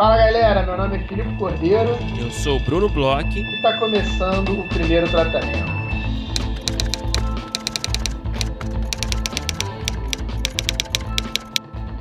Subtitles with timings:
[0.00, 1.90] Fala galera, meu nome é Filipe Cordeiro.
[2.18, 3.38] Eu sou o Bruno Bloch.
[3.38, 5.70] E está começando o primeiro tratamento.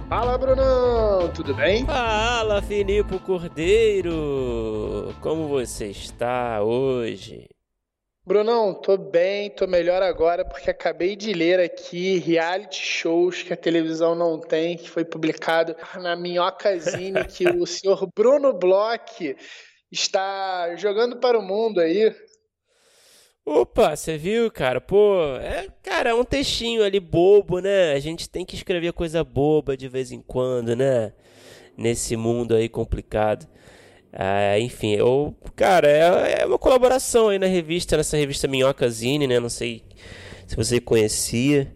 [0.08, 1.86] Fala Brunão, tudo bem?
[1.86, 7.50] Fala Filipe Cordeiro, como você está hoje?
[8.30, 13.58] Brunão, tô bem, tô melhor agora porque acabei de ler aqui reality shows que a
[13.58, 19.36] televisão não tem, que foi publicado na Minhocazine, que o senhor Bruno Bloch
[19.92, 22.16] está jogando para o mundo aí.
[23.44, 24.80] Opa, você viu, cara?
[24.80, 27.94] Pô, é, cara, é um textinho ali bobo, né?
[27.94, 31.14] A gente tem que escrever coisa boba de vez em quando, né?
[31.76, 33.48] Nesse mundo aí complicado.
[34.12, 39.40] Ah, enfim, eu, cara, é, é, uma colaboração aí na revista, nessa revista Minhocazine, né?
[39.40, 39.84] Não sei
[40.48, 41.72] se você conhecia.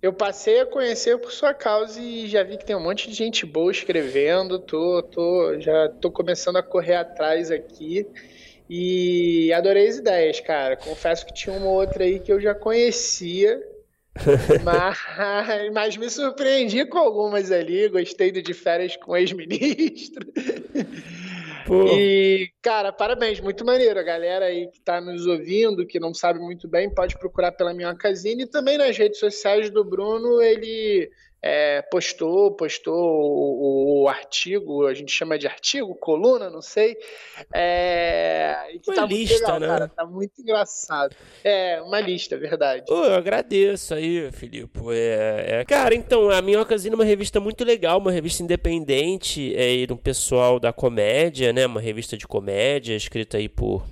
[0.00, 3.14] Eu passei a conhecer por sua causa e já vi que tem um monte de
[3.14, 4.58] gente boa escrevendo.
[4.58, 8.06] Tô, tô, já tô começando a correr atrás aqui.
[8.68, 10.76] E adorei as ideias, cara.
[10.76, 13.62] Confesso que tinha uma outra aí que eu já conhecia
[14.62, 14.98] mas,
[15.72, 17.88] mas me surpreendi com algumas ali.
[17.88, 20.26] Gostei do de férias com ex-ministro.
[21.70, 23.98] E, cara, parabéns, muito maneiro.
[23.98, 27.72] A galera aí que tá nos ouvindo, que não sabe muito bem, pode procurar pela
[27.72, 28.42] minha casine.
[28.42, 31.10] E também nas redes sociais do Bruno, ele
[31.44, 36.96] é, postou, postou o, o, artigo, a gente chama de artigo, coluna, não sei.
[37.52, 39.66] É, que uma tá lista, legal, né?
[39.66, 41.16] Cara, tá muito engraçado.
[41.42, 42.84] É, uma lista, verdade.
[42.86, 44.78] Pô, eu agradeço aí, Filipe.
[44.92, 45.64] É, é...
[45.64, 50.60] Cara, então, a Minhocasina é uma revista muito legal, uma revista independente é, do pessoal
[50.60, 51.66] da comédia, né?
[51.66, 53.84] Uma revista de comédia, escrita aí por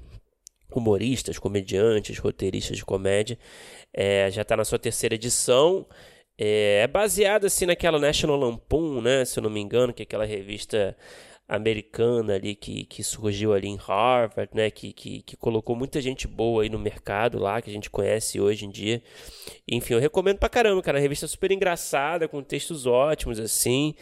[0.72, 3.36] humoristas, comediantes, roteiristas de comédia.
[3.92, 5.84] É, já está na sua terceira edição.
[6.42, 10.04] É, é baseado assim naquela National Lampoon, né, se eu não me engano, que é
[10.04, 10.96] aquela revista
[11.46, 16.26] americana ali que, que surgiu ali em Harvard, né, que, que, que colocou muita gente
[16.26, 19.02] boa aí no mercado lá, que a gente conhece hoje em dia.
[19.68, 23.94] Enfim, eu recomendo pra caramba, cara, a revista é super engraçada, com textos ótimos, assim.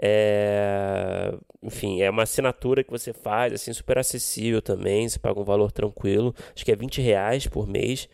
[0.00, 1.34] É...
[1.62, 5.72] Enfim, é uma assinatura que você faz, assim, super acessível também, você paga um valor
[5.72, 8.08] tranquilo, acho que é 20 reais por mês,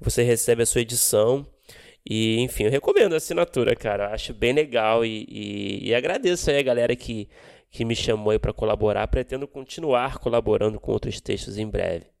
[0.00, 1.46] você recebe a sua edição.
[2.08, 4.12] E, enfim, eu recomendo a assinatura, cara.
[4.12, 7.28] Acho bem legal e, e, e agradeço aí a galera que,
[7.70, 9.06] que me chamou aí para colaborar.
[9.08, 12.12] Pretendo continuar colaborando com outros textos em breve.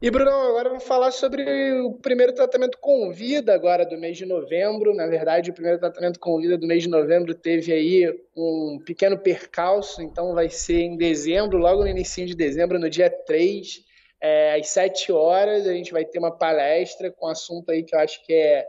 [0.00, 4.24] E, Bruno, agora vamos falar sobre o primeiro tratamento com vida agora do mês de
[4.24, 4.94] novembro.
[4.94, 9.18] Na verdade, o primeiro tratamento com vida do mês de novembro teve aí um pequeno
[9.18, 13.84] percalço, então vai ser em dezembro, logo no início de dezembro, no dia 3,
[14.20, 17.96] é, às 7 horas, a gente vai ter uma palestra com um assunto aí que
[17.96, 18.64] eu acho que é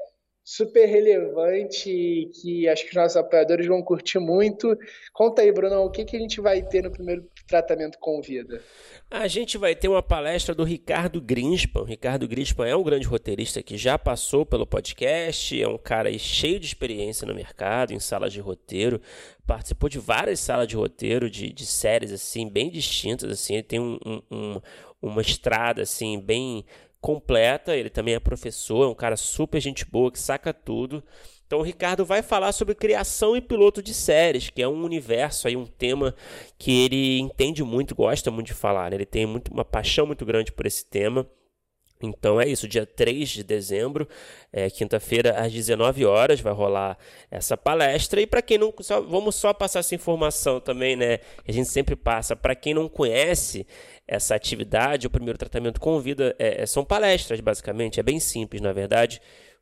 [0.52, 4.76] super relevante que acho que os nossos apoiadores vão curtir muito.
[5.14, 8.60] Conta aí, Bruno, o que, que a gente vai ter no primeiro tratamento com vida?
[9.12, 11.86] A gente vai ter uma palestra do Ricardo Grinspan.
[11.86, 16.60] Ricardo Grinspan é um grande roteirista que já passou pelo podcast, é um cara cheio
[16.60, 19.00] de experiência no mercado, em salas de roteiro,
[19.46, 23.80] participou de várias salas de roteiro de, de séries assim bem distintas assim ele tem
[23.80, 24.00] um,
[24.32, 24.62] um,
[25.02, 26.64] uma estrada assim bem
[27.02, 27.76] completa.
[27.76, 31.04] Ele também é professor, é um cara super gente boa que saca tudo.
[31.50, 35.48] Então o Ricardo vai falar sobre criação e piloto de séries, que é um universo
[35.48, 36.14] aí, um tema
[36.60, 38.92] que ele entende muito, gosta muito de falar.
[38.92, 38.98] Né?
[38.98, 41.28] Ele tem muito, uma paixão muito grande por esse tema.
[42.02, 44.08] Então é isso, dia 3 de dezembro,
[44.54, 46.98] é, quinta-feira, às 19 horas, vai rolar
[47.30, 48.22] essa palestra.
[48.22, 48.74] E para quem não.
[48.80, 51.20] Só, vamos só passar essa informação também, né?
[51.46, 52.38] A gente sempre passa.
[52.38, 53.68] Para quem não conhece
[54.08, 56.34] essa atividade, o primeiro tratamento convida.
[56.40, 59.22] É, é, são palestras, basicamente, é bem simples, na verdade,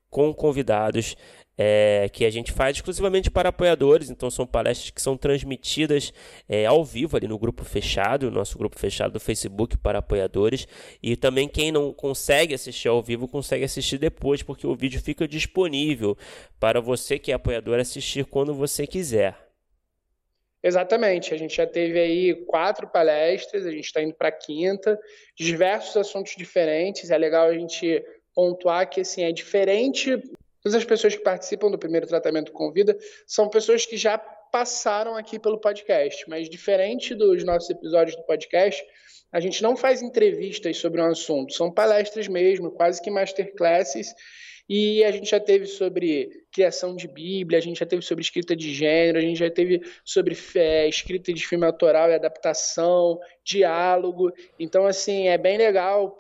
[0.09, 1.15] com convidados
[1.57, 6.13] é, que a gente faz exclusivamente para apoiadores, então são palestras que são transmitidas
[6.47, 10.67] é, ao vivo ali no grupo fechado, nosso grupo fechado do Facebook para apoiadores,
[11.01, 15.27] e também quem não consegue assistir ao vivo consegue assistir depois, porque o vídeo fica
[15.27, 16.15] disponível
[16.59, 19.47] para você que é apoiador assistir quando você quiser.
[20.61, 24.99] Exatamente, a gente já teve aí quatro palestras, a gente está indo para a quinta,
[25.35, 27.09] diversos assuntos diferentes.
[27.09, 30.19] É legal a gente pontuar que assim é diferente
[30.67, 35.15] Todas as pessoas que participam do primeiro tratamento com vida são pessoas que já passaram
[35.15, 38.83] aqui pelo podcast, mas diferente dos nossos episódios do podcast,
[39.31, 44.13] a gente não faz entrevistas sobre um assunto, são palestras mesmo, quase que masterclasses.
[44.67, 48.53] E a gente já teve sobre criação de Bíblia, a gente já teve sobre escrita
[48.53, 54.33] de gênero, a gente já teve sobre é, escrita de filme autoral e adaptação, diálogo.
[54.59, 56.17] Então, assim, é bem legal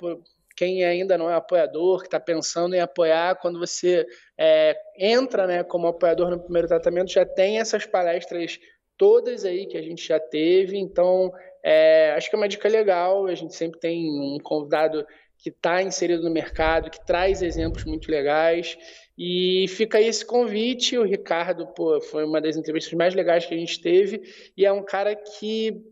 [0.57, 4.03] quem ainda não é apoiador, que está pensando em apoiar, quando você
[4.35, 8.59] é, entra né, como apoiador no primeiro tratamento, já tem essas palestras
[8.97, 10.75] todas aí que a gente já teve.
[10.75, 11.31] Então,
[11.63, 13.27] é, acho que é uma dica legal.
[13.27, 15.05] A gente sempre tem um convidado
[15.37, 18.75] que está inserido no mercado, que traz exemplos muito legais.
[19.15, 20.97] E fica aí esse convite.
[20.97, 24.23] O Ricardo pô, foi uma das entrevistas mais legais que a gente teve
[24.57, 25.83] e é um cara que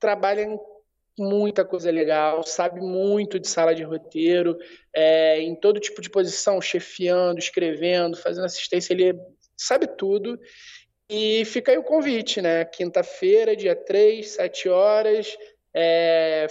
[0.00, 0.58] trabalha em
[1.18, 4.56] muita coisa legal, sabe muito de sala de roteiro,
[4.94, 9.18] é, em todo tipo de posição, chefiando, escrevendo, fazendo assistência, ele
[9.56, 10.38] sabe tudo.
[11.10, 12.64] E fica aí o convite, né?
[12.64, 15.36] Quinta-feira, dia 3, 7 horas.
[15.74, 16.46] É,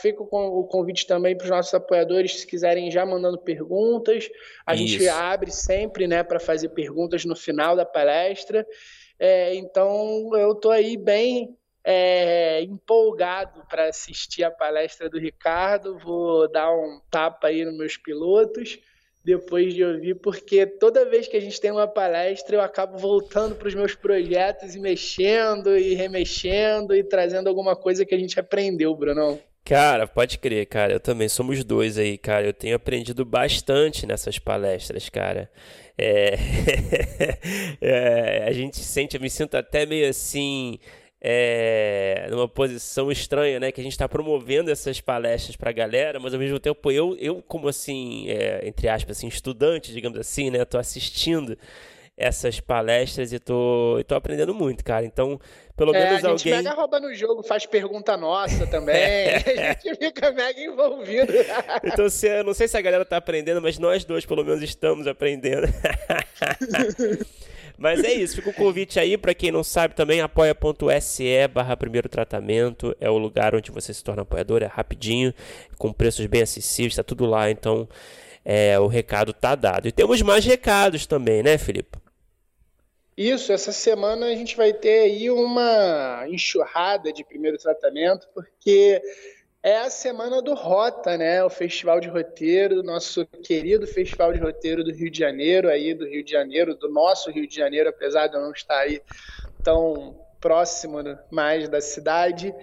[0.00, 4.28] fico com o convite também para os nossos apoiadores, se quiserem já mandando perguntas.
[4.66, 4.86] A Isso.
[4.86, 8.66] gente abre sempre né, para fazer perguntas no final da palestra.
[9.18, 15.98] É, então, eu estou aí bem é, empolgado para assistir a palestra do Ricardo.
[15.98, 18.78] Vou dar um tapa aí nos meus pilotos
[19.22, 23.54] depois de ouvir, porque toda vez que a gente tem uma palestra, eu acabo voltando
[23.54, 28.40] para os meus projetos e mexendo e remexendo e trazendo alguma coisa que a gente
[28.40, 29.38] aprendeu, Brunão.
[29.62, 30.94] Cara, pode crer, cara.
[30.94, 32.46] Eu também somos dois aí, cara.
[32.46, 35.50] Eu tenho aprendido bastante nessas palestras, cara.
[35.98, 36.34] É...
[37.80, 38.44] é...
[38.48, 40.78] a gente sente, eu me sinto até meio assim
[41.20, 43.70] é, numa posição estranha, né?
[43.70, 47.16] Que a gente está promovendo essas palestras para a galera, mas ao mesmo tempo eu,
[47.18, 50.64] eu como assim, é, entre aspas, assim, estudante, digamos assim, né?
[50.64, 51.56] Tô assistindo
[52.16, 55.06] essas palestras e tô, e tô aprendendo muito, cara.
[55.06, 55.40] Então,
[55.74, 56.26] pelo é, menos alguém...
[56.26, 56.64] A gente alguém...
[56.64, 58.94] mega rouba no jogo, faz pergunta nossa também,
[59.34, 61.32] a gente fica mega envolvido.
[61.82, 64.62] então, se, eu não sei se a galera tá aprendendo, mas nós dois pelo menos
[64.62, 65.66] estamos aprendendo.
[67.80, 72.10] Mas é isso, fica o convite aí para quem não sabe também, apoia.se barra primeiro
[72.10, 75.32] tratamento, é o lugar onde você se torna apoiador, é rapidinho,
[75.78, 77.88] com preços bem acessíveis, está tudo lá, então
[78.44, 79.88] é, o recado tá dado.
[79.88, 81.96] E temos mais recados também, né, Felipe?
[83.16, 89.00] Isso, essa semana a gente vai ter aí uma enxurrada de primeiro tratamento, porque
[89.62, 91.44] é a semana do Rota, né?
[91.44, 96.06] O Festival de Roteiro, nosso querido Festival de Roteiro do Rio de Janeiro, aí do
[96.06, 99.02] Rio de Janeiro, do nosso Rio de Janeiro, apesar de eu não estar aí
[99.62, 100.98] tão próximo
[101.30, 102.54] mais da cidade.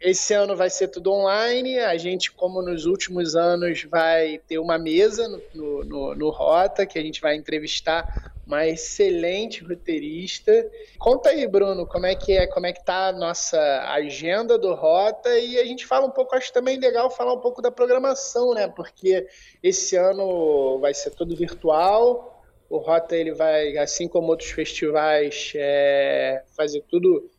[0.00, 1.78] Esse ano vai ser tudo online.
[1.78, 6.98] A gente, como nos últimos anos, vai ter uma mesa no, no, no Rota, que
[6.98, 10.68] a gente vai entrevistar uma excelente roteirista.
[10.98, 13.60] Conta aí, Bruno, como é que é, como é que tá a nossa
[13.92, 17.62] agenda do Rota e a gente fala um pouco, acho também legal falar um pouco
[17.62, 18.66] da programação, né?
[18.66, 19.24] Porque
[19.62, 22.42] esse ano vai ser tudo virtual.
[22.68, 27.30] O Rota ele vai, assim como outros festivais, é, fazer tudo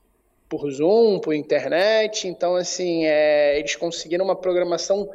[0.48, 2.26] por Zoom, por internet.
[2.26, 5.10] Então, assim, é, eles conseguiram uma programação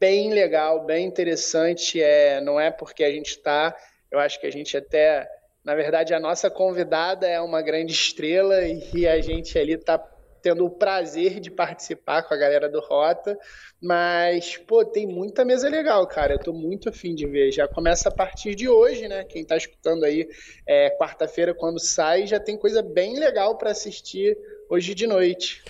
[0.00, 2.02] bem legal, bem interessante.
[2.02, 3.76] É, não é porque a gente está
[4.10, 5.28] eu acho que a gente até,
[5.64, 9.98] na verdade, a nossa convidada é uma grande estrela e a gente ali está
[10.42, 13.38] tendo o prazer de participar com a galera do Rota.
[13.80, 16.34] Mas, pô, tem muita mesa legal, cara.
[16.34, 17.52] Eu tô muito afim de ver.
[17.52, 19.24] Já começa a partir de hoje, né?
[19.24, 20.28] Quem tá escutando aí,
[20.66, 24.36] é, quarta-feira, quando sai, já tem coisa bem legal para assistir
[24.68, 25.62] hoje de noite.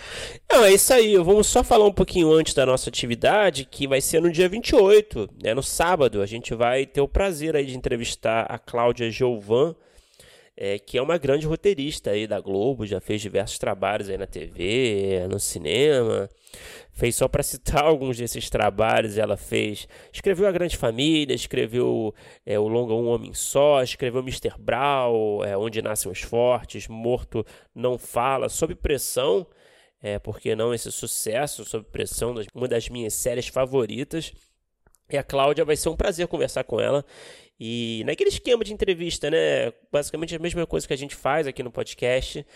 [0.51, 1.17] Não, é isso aí.
[1.17, 5.29] Vamos só falar um pouquinho antes da nossa atividade, que vai ser no dia 28,
[5.43, 5.55] né?
[5.55, 6.23] No sábado.
[6.23, 9.77] A gente vai ter o prazer aí de entrevistar a Cláudia Giovan
[10.61, 14.27] é, que é uma grande roteirista aí da Globo, já fez diversos trabalhos aí na
[14.27, 16.29] TV, no cinema.
[16.93, 19.87] Fez só para citar alguns desses trabalhos, ela fez.
[20.13, 22.13] Escreveu A Grande Família, escreveu
[22.45, 24.55] é, O Longa Um Homem Só, escreveu Mr.
[24.59, 29.47] Brown, é, Onde Nascem os Fortes, Morto Não Fala, Sob Pressão,
[30.03, 34.33] é, porque não esse sucesso, Sob Pressão, uma das minhas séries favoritas.
[35.09, 37.05] E a Cláudia vai ser um prazer conversar com ela
[37.61, 39.73] e naquele esquema de entrevista, né?
[39.91, 42.47] Basicamente a mesma coisa que a gente faz aqui no podcast,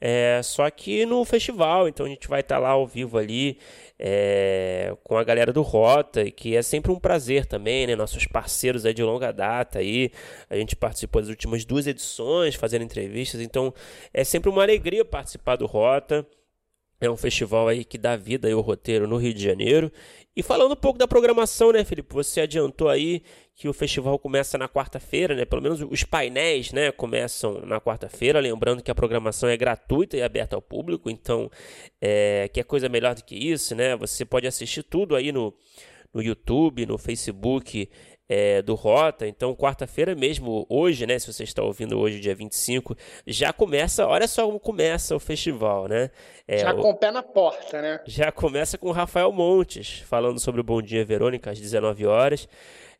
[0.00, 1.88] é, só que no festival.
[1.88, 3.58] Então a gente vai estar tá lá ao vivo ali
[3.98, 7.94] é, com a galera do Rota, que é sempre um prazer também, né?
[7.94, 10.10] Nossos parceiros aí de longa data aí.
[10.50, 13.72] A gente participou das últimas duas edições fazendo entrevistas, então
[14.12, 16.26] é sempre uma alegria participar do Rota.
[17.00, 19.92] É um festival aí que dá vida ao roteiro no Rio de Janeiro.
[20.34, 22.12] E falando um pouco da programação, né, Felipe?
[22.14, 23.22] Você adiantou aí
[23.54, 25.44] que o festival começa na quarta-feira, né?
[25.44, 28.40] Pelo menos os painéis, né, começam na quarta-feira.
[28.40, 31.50] Lembrando que a programação é gratuita e aberta ao público, então
[32.00, 33.96] é, que é coisa melhor do que isso, né?
[33.96, 35.54] Você pode assistir tudo aí no,
[36.12, 37.88] no YouTube, no Facebook
[38.28, 39.26] é, do Rota.
[39.26, 41.18] Então, quarta-feira mesmo, hoje, né?
[41.18, 42.94] Se você está ouvindo hoje, dia 25,
[43.26, 44.06] já começa.
[44.06, 46.10] Olha só como começa o festival, né?
[46.46, 48.00] É, já com o pé na porta, né?
[48.06, 52.48] Já começa com o Rafael Montes, falando sobre o Bom Dia Verônica às 19 horas.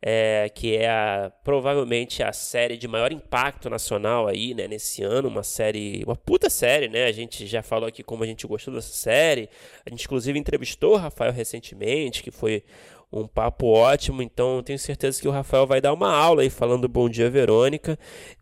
[0.01, 5.27] É, que é a, provavelmente a série de maior impacto nacional aí, né, nesse ano,
[5.29, 8.73] uma série, uma puta série, né, a gente já falou aqui como a gente gostou
[8.73, 9.51] dessa série,
[9.85, 12.63] a gente inclusive entrevistou o Rafael recentemente, que foi
[13.13, 14.23] um papo ótimo.
[14.23, 17.99] Então, tenho certeza que o Rafael vai dar uma aula aí falando Bom Dia Verônica.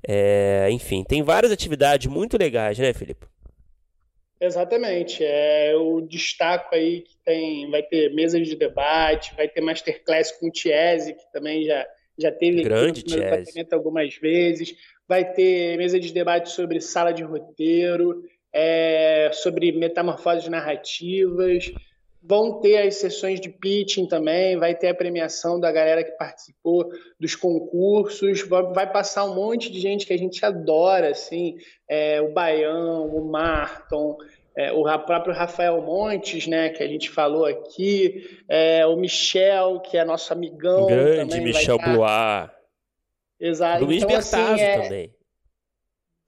[0.06, 3.26] É, enfim, tem várias atividades muito legais, né, Felipe?
[4.40, 5.24] Exatamente.
[5.24, 10.48] É, eu destaco aí que tem, vai ter mesas de debate, vai ter masterclass com
[10.48, 11.86] o Tiese, que também já,
[12.18, 14.74] já teve Grande aqui no algumas vezes.
[15.08, 21.70] Vai ter mesa de debate sobre sala de roteiro, é, sobre metamorfoses narrativas.
[22.22, 26.88] Vão ter as sessões de pitching também, vai ter a premiação da galera que participou
[27.20, 28.42] dos concursos,
[28.74, 31.56] vai passar um monte de gente que a gente adora, assim,
[31.88, 34.16] é, o Baião, o Marton,
[34.56, 39.98] é, o próprio Rafael Montes, né, que a gente falou aqui, é, o Michel, que
[39.98, 40.86] é nosso amigão.
[40.86, 42.50] Grande Michel Blois.
[43.38, 43.84] Exato.
[43.84, 45.15] Luiz então, Bertazzo assim, é também.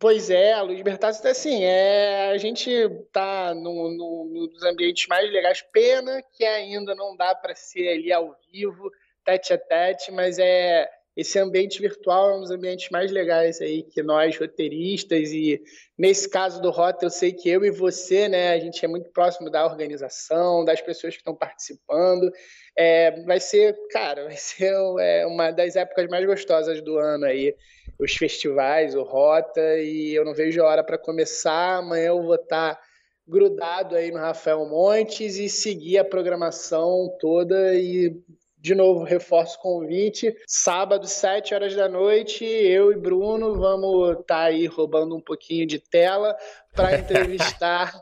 [0.01, 2.71] Pois é, a Luiz Bertazzi tá assim, é, a gente
[3.13, 8.13] tá no, no, nos ambientes mais legais, pena que ainda não dá para ser ali
[8.13, 8.93] ao vivo,
[9.25, 13.83] tete a tete, mas é esse ambiente virtual é um dos ambientes mais legais aí
[13.83, 15.61] que nós roteiristas e
[15.99, 19.11] nesse caso do Rota eu sei que eu e você, né, a gente é muito
[19.11, 22.31] próximo da organização, das pessoas que estão participando,
[22.77, 27.53] é, vai ser, cara, vai ser é, uma das épocas mais gostosas do ano aí
[27.99, 31.79] os festivais, o Rota, e eu não vejo a hora para começar.
[31.79, 32.83] Amanhã eu vou estar tá
[33.27, 38.17] grudado aí no Rafael Montes e seguir a programação toda e
[38.61, 40.37] de novo, reforço o convite.
[40.47, 45.67] Sábado, 7 horas da noite, eu e Bruno vamos estar tá aí roubando um pouquinho
[45.67, 46.37] de tela
[46.75, 47.93] para entrevistar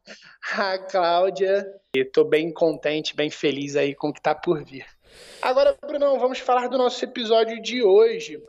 [0.55, 1.67] a Cláudia.
[1.95, 4.87] Estou bem contente, bem feliz aí com o que está por vir.
[5.43, 8.43] Agora, Bruno, vamos falar do nosso episódio de hoje.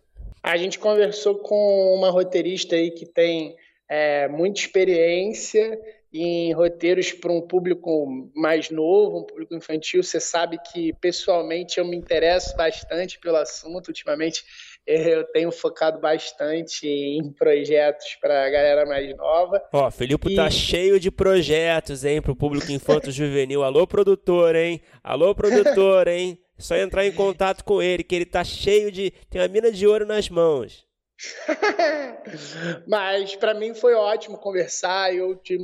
[0.43, 3.55] A gente conversou com uma roteirista aí que tem
[3.89, 5.79] é, muita experiência
[6.13, 10.01] em roteiros para um público mais novo, um público infantil.
[10.01, 13.89] Você sabe que pessoalmente eu me interesso bastante pelo assunto.
[13.89, 14.43] Ultimamente
[14.87, 19.61] eu tenho focado bastante em projetos para a galera mais nova.
[19.73, 20.35] Ó, Felipe tá e...
[20.35, 23.63] tá cheio de projetos, hein, para o público infanto juvenil.
[23.63, 24.81] Alô, produtor, hein?
[25.03, 26.39] Alô, produtor, hein?
[26.57, 29.11] É só entrar em contato com ele, que ele tá cheio de.
[29.29, 30.85] tem uma mina de ouro nas mãos.
[32.87, 35.13] Mas para mim foi ótimo conversar.
[35.13, 35.57] Eu te...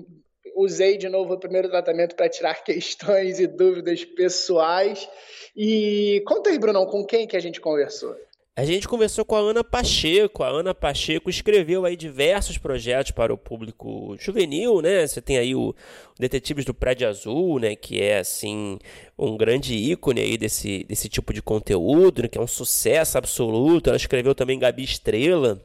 [0.56, 5.10] usei de novo o primeiro tratamento para tirar questões e dúvidas pessoais.
[5.56, 8.16] E conta aí, Brunão, com quem que a gente conversou?
[8.56, 10.44] A gente conversou com a Ana Pacheco.
[10.44, 15.08] A Ana Pacheco escreveu aí diversos projetos para o público juvenil, né?
[15.08, 15.74] Você tem aí o
[16.20, 17.76] Detetives do Prédio Azul, né?
[17.76, 18.78] Que é, assim,
[19.18, 22.28] um grande ícone aí desse, desse tipo de conteúdo, né?
[22.28, 23.88] que é um sucesso absoluto.
[23.88, 25.60] Ela escreveu também Gabi Estrela,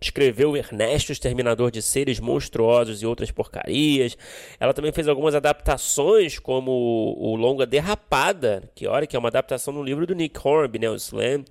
[0.00, 4.16] escreveu Ernesto, Exterminador de Seres Monstruosos e outras porcarias.
[4.60, 6.70] Ela também fez algumas adaptações, como
[7.18, 10.88] o longa Derrapada, que olha que é uma adaptação do livro do Nick Hornby, né,
[10.88, 11.42] o Slam.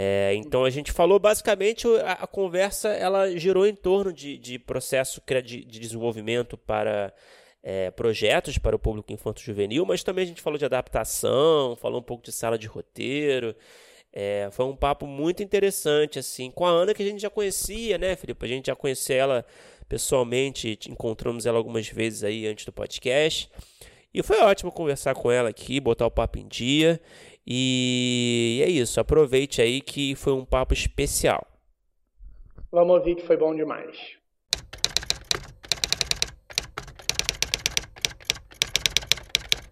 [0.00, 4.56] É, então a gente falou basicamente a, a, conversa ela girou em torno de, de
[4.56, 7.12] processo de, de desenvolvimento para
[7.60, 11.98] é, projetos para o público infanto juvenil, mas também a gente falou de adaptação, falou
[11.98, 13.56] um pouco de sala de roteiro.
[14.12, 17.98] É, foi um papo muito interessante assim com a Ana que a gente já conhecia,
[17.98, 18.46] né, Felipe?
[18.46, 19.44] A gente já conhecia ela
[19.88, 23.50] pessoalmente, encontramos ela algumas vezes aí antes do podcast.
[24.14, 27.00] E foi ótimo conversar com ela aqui, botar o papo em dia.
[27.50, 31.46] E é isso, aproveite aí que foi um papo especial.
[32.70, 34.18] Vamos ouvir que foi bom demais.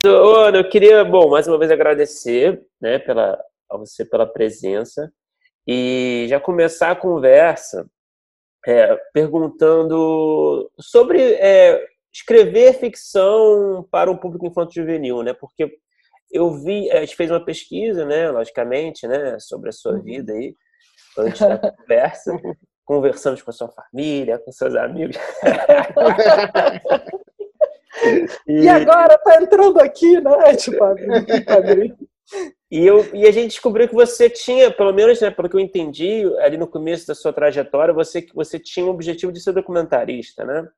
[0.03, 3.39] Ana, eu queria, bom, mais uma vez agradecer, né, pela,
[3.71, 5.13] a você pela presença
[5.67, 7.87] e já começar a conversa
[8.67, 15.35] é, perguntando sobre é, escrever ficção para o público infanto-juvenil, né?
[15.35, 15.79] Porque
[16.31, 20.03] eu vi, a gente fez uma pesquisa, né, logicamente, né, sobre a sua uhum.
[20.03, 20.55] vida aí,
[21.19, 22.37] antes da conversa.
[22.85, 25.17] Conversamos com a sua família, com seus amigos.
[28.47, 28.61] e...
[28.61, 28.69] e...
[28.69, 30.55] agora tá entrando aqui, né?
[30.55, 30.85] Tipo,
[32.71, 35.61] e, eu, e a gente descobriu que você tinha, pelo menos, né, pelo que eu
[35.61, 40.45] entendi, ali no começo da sua trajetória, você, você tinha o objetivo de ser documentarista,
[40.45, 40.69] né?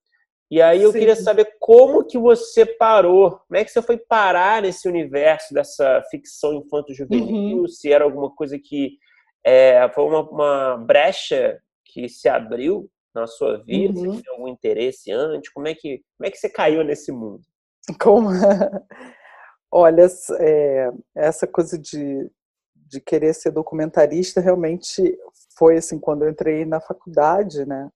[0.51, 0.99] E aí eu Sim.
[0.99, 6.03] queria saber como que você parou, como é que você foi parar nesse universo dessa
[6.11, 7.69] ficção infanto-juvenil, uhum.
[7.69, 8.97] se era alguma coisa que
[9.45, 13.99] É, foi uma, uma, brecha que se abriu na sua vida?
[13.99, 14.13] Uhum.
[14.13, 15.51] Você tinha algum interesse antes?
[15.53, 17.43] Como é que, como é que você caiu nesse mundo?
[18.01, 18.29] Como?
[19.71, 20.07] Olha,
[20.41, 22.31] é, essa coisa de,
[22.75, 25.19] de querer ser documentarista realmente
[25.57, 27.91] foi assim quando eu entrei na faculdade, né?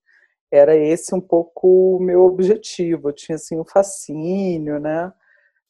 [0.53, 3.09] Era esse um pouco o meu objetivo.
[3.09, 5.13] Eu tinha assim um fascínio, né?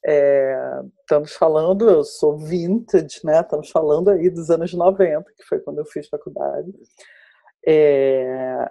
[0.04, 0.56] É,
[1.00, 3.40] estamos falando, eu sou vintage, né?
[3.40, 6.72] Estamos falando aí dos anos 90, que foi quando eu fiz faculdade.
[7.64, 8.68] É,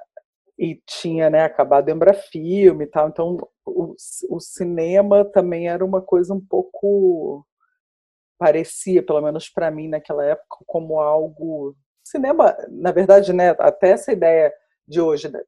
[0.59, 3.95] e tinha né, acabado Embrafilme e tal, então o,
[4.29, 7.45] o cinema também era uma coisa um pouco
[8.37, 14.11] parecia, pelo menos para mim naquela época, como algo cinema, na verdade, né, até essa
[14.11, 14.53] ideia
[14.91, 15.41] de hoje né,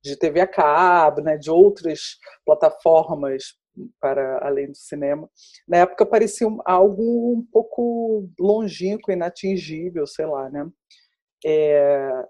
[0.00, 3.58] de TV a cabo, né, de outras plataformas
[4.00, 5.28] para além do cinema.
[5.66, 10.70] Na época parecia algo um pouco longínquo, inatingível, sei lá, né?
[11.44, 12.26] É...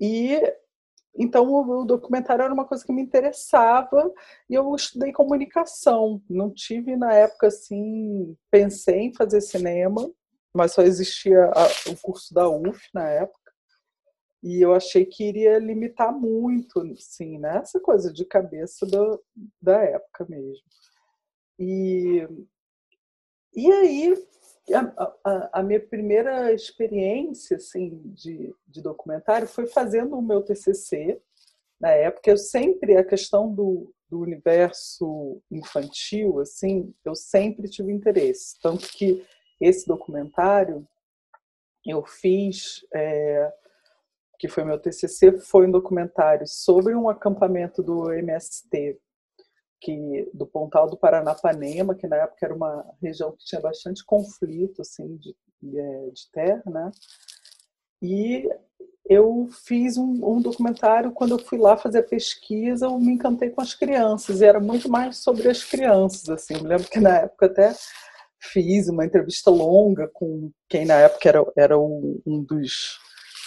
[0.00, 0.40] E
[1.14, 4.10] então o documentário era uma coisa que me interessava
[4.48, 6.22] e eu estudei comunicação.
[6.28, 10.10] Não tive na época assim, pensei em fazer cinema,
[10.54, 11.50] mas só existia
[11.88, 13.41] o curso da UF na época.
[14.42, 17.58] E eu achei que iria limitar muito, sim, né?
[17.58, 19.22] Essa coisa de cabeça do,
[19.60, 20.64] da época mesmo.
[21.58, 22.26] E,
[23.54, 24.26] e aí,
[24.74, 31.20] a, a, a, minha primeira experiência assim, de, de documentário foi fazendo o meu TCC.
[31.80, 38.58] Na época, eu sempre, a questão do, do universo infantil, assim, eu sempre tive interesse.
[38.60, 39.24] Tanto que
[39.60, 40.86] esse documentário
[41.86, 43.52] eu fiz é,
[44.42, 48.98] que foi meu TCC, foi um documentário sobre um acampamento do MST,
[49.80, 54.82] que do Pontal do Paranapanema, que na época era uma região que tinha bastante conflito
[54.82, 56.90] assim de, de é, terra, né?
[58.02, 58.50] E
[59.08, 63.48] eu fiz um, um, documentário quando eu fui lá fazer a pesquisa, eu me encantei
[63.48, 66.54] com as crianças e era muito mais sobre as crianças assim.
[66.54, 67.72] Eu lembro que na época até
[68.40, 72.98] fiz uma entrevista longa com quem na época era, era um, um dos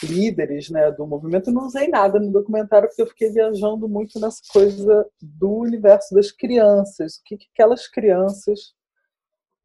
[0.03, 4.41] líderes né, do movimento, não usei nada no documentário porque eu fiquei viajando muito nessa
[4.51, 8.73] coisa do universo das crianças, o que, que aquelas crianças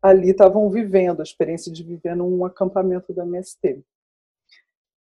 [0.02, 3.84] ali estavam vivendo, a experiência de viver num acampamento da MST.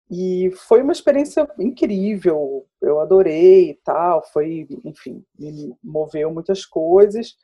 [0.10, 7.36] E foi uma experiência incrível, eu adorei e tal, foi, enfim, me moveu muitas coisas.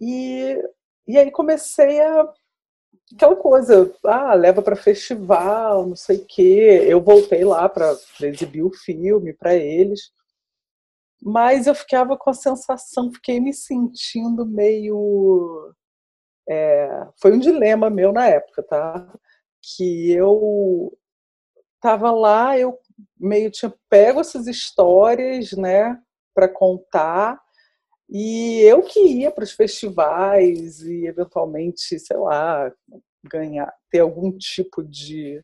[0.00, 0.60] E,
[1.06, 2.28] e aí comecei a
[3.14, 6.84] aquela coisa, ah, leva para festival, não sei o quê.
[6.86, 10.12] Eu voltei lá para exibir o filme para eles.
[11.22, 15.74] Mas eu ficava com a sensação, fiquei me sentindo meio.
[16.48, 19.12] É, foi um dilema meu na época, tá?
[19.62, 20.96] Que eu
[21.80, 22.78] tava lá, eu
[23.18, 25.98] meio tinha pego essas histórias, né,
[26.34, 27.40] para contar,
[28.08, 32.72] e eu que ia para os festivais e eventualmente, sei lá,
[33.24, 35.42] ganhar, ter algum tipo de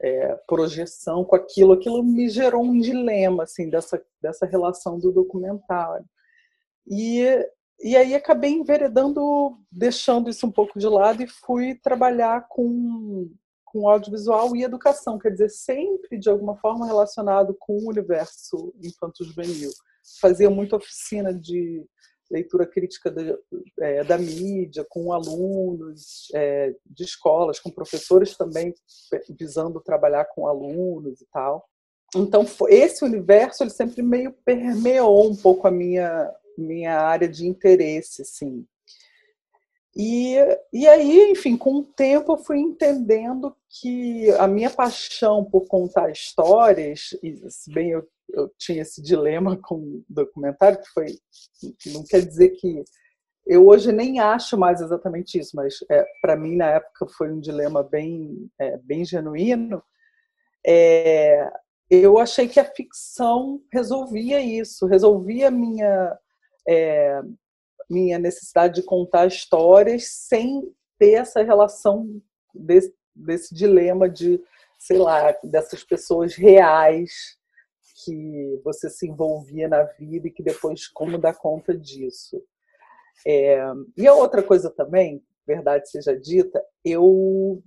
[0.00, 6.04] é, projeção com aquilo, aquilo me gerou um dilema assim dessa dessa relação do documentário.
[6.86, 7.24] E
[7.80, 13.30] e aí acabei enveredando, deixando isso um pouco de lado e fui trabalhar com
[13.76, 19.70] com audiovisual e educação, quer dizer, sempre de alguma forma relacionado com o universo infanto-juvenil
[20.18, 21.84] fazia muita oficina de
[22.30, 23.36] leitura crítica de,
[23.80, 28.72] é, da mídia com alunos é, de escolas, com professores também
[29.38, 31.68] visando trabalhar com alunos e tal.
[32.16, 38.24] Então esse universo ele sempre meio permeou um pouco a minha minha área de interesse,
[38.24, 38.66] sim.
[39.96, 40.36] E,
[40.72, 46.10] e aí, enfim, com o tempo eu fui entendendo que a minha paixão por contar
[46.10, 51.06] histórias, e se bem eu eu tinha esse dilema com o documentário, que foi.
[51.92, 52.84] Não quer dizer que.
[53.46, 57.38] Eu hoje nem acho mais exatamente isso, mas é, para mim, na época, foi um
[57.38, 59.80] dilema bem, é, bem genuíno.
[60.66, 61.48] É,
[61.88, 66.18] eu achei que a ficção resolvia isso, resolvia minha,
[66.68, 67.22] é,
[67.88, 70.62] minha necessidade de contar histórias sem
[70.98, 72.20] ter essa relação
[72.54, 74.40] desse, desse dilema de,
[74.78, 77.36] sei lá, dessas pessoas reais
[78.04, 82.42] que você se envolvia na vida e que depois como dar conta disso.
[83.26, 83.58] É,
[83.96, 87.62] e a outra coisa também, verdade seja dita, eu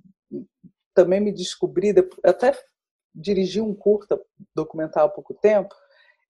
[0.94, 2.54] também me descobri, até
[3.14, 4.22] dirigi um curta
[4.56, 5.74] documental há pouco tempo,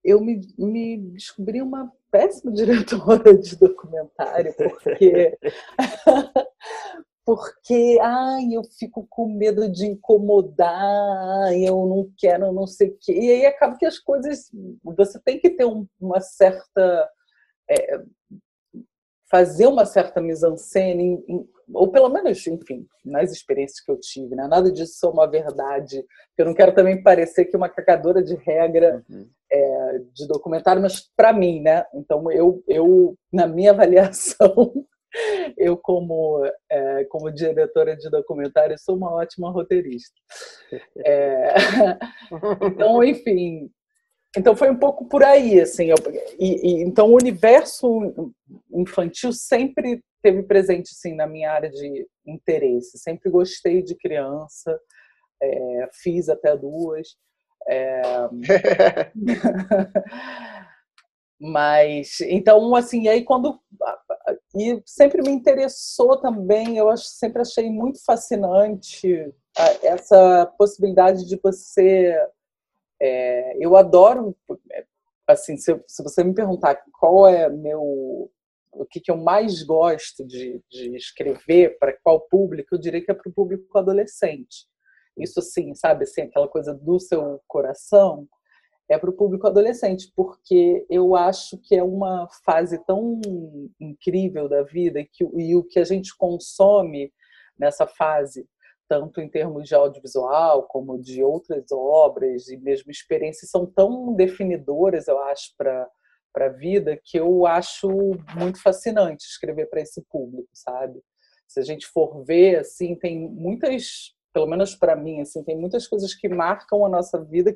[0.03, 5.37] eu me, me descobri uma péssima diretora de documentário, porque
[7.25, 13.13] porque ai, eu fico com medo de incomodar, eu não quero não sei o quê.
[13.13, 14.49] E aí acaba que as coisas.
[14.97, 17.07] Você tem que ter um, uma certa.
[17.69, 18.01] É,
[19.29, 21.23] fazer uma certa mise-en-scène,
[21.71, 24.47] ou pelo menos, enfim, nas experiências que eu tive, né?
[24.47, 26.03] nada disso é uma verdade.
[26.35, 29.29] Eu não quero também parecer que uma cagadora de regra uhum.
[29.51, 31.85] É, de documentário, mas para mim, né?
[31.93, 34.85] Então, eu, eu, na minha avaliação,
[35.57, 40.15] eu como é, como diretora de documentário sou uma ótima roteirista.
[41.05, 41.53] É,
[42.63, 43.71] então enfim
[44.37, 45.95] então foi um pouco por aí assim eu,
[46.39, 48.31] e, e, então o universo
[48.71, 52.99] infantil sempre teve presente assim na minha área de interesse.
[52.99, 54.79] Sempre gostei de criança
[55.41, 57.15] é, fiz até duas
[57.67, 59.11] é,
[61.39, 63.59] Mas, então, assim, aí quando.
[64.55, 69.33] E sempre me interessou também, eu sempre achei muito fascinante
[69.81, 72.13] essa possibilidade de você.
[73.01, 74.35] É, eu adoro,
[75.25, 78.29] assim, se, se, você me perguntar qual é meu.
[78.71, 83.09] O que, que eu mais gosto de, de escrever, para qual público, eu diria que
[83.09, 84.67] é para o público adolescente.
[85.19, 88.27] Isso sim, sabe, assim, aquela coisa do seu coração
[88.89, 93.21] é para o público adolescente, porque eu acho que é uma fase tão
[93.79, 97.13] incrível da vida que, e o que a gente consome
[97.57, 98.47] nessa fase,
[98.87, 105.07] tanto em termos de audiovisual como de outras obras e mesmo experiências, são tão definidoras,
[105.07, 105.87] eu acho, para
[106.33, 107.89] para a vida que eu acho
[108.37, 111.01] muito fascinante escrever para esse público, sabe?
[111.47, 115.87] Se a gente for ver, assim, tem muitas, pelo menos para mim, assim, tem muitas
[115.87, 117.55] coisas que marcam a nossa vida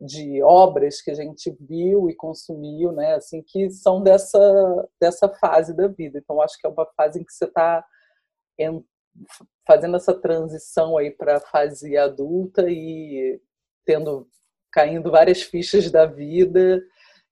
[0.00, 5.74] de obras que a gente viu e consumiu, né, assim, que são dessa, dessa fase
[5.74, 6.18] da vida.
[6.18, 7.84] Então, acho que é uma fase em que você está
[9.66, 13.40] fazendo essa transição aí para a fase adulta e
[13.84, 14.28] tendo
[14.72, 16.82] caindo várias fichas da vida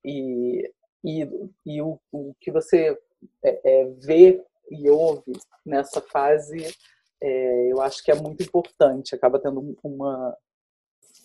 [0.04, 0.70] e,
[1.04, 1.28] e,
[1.66, 2.96] e o, o que você
[3.44, 5.32] é, é, vê e ouve
[5.66, 6.74] nessa fase
[7.22, 10.36] é, eu acho que é muito importante acaba tendo uma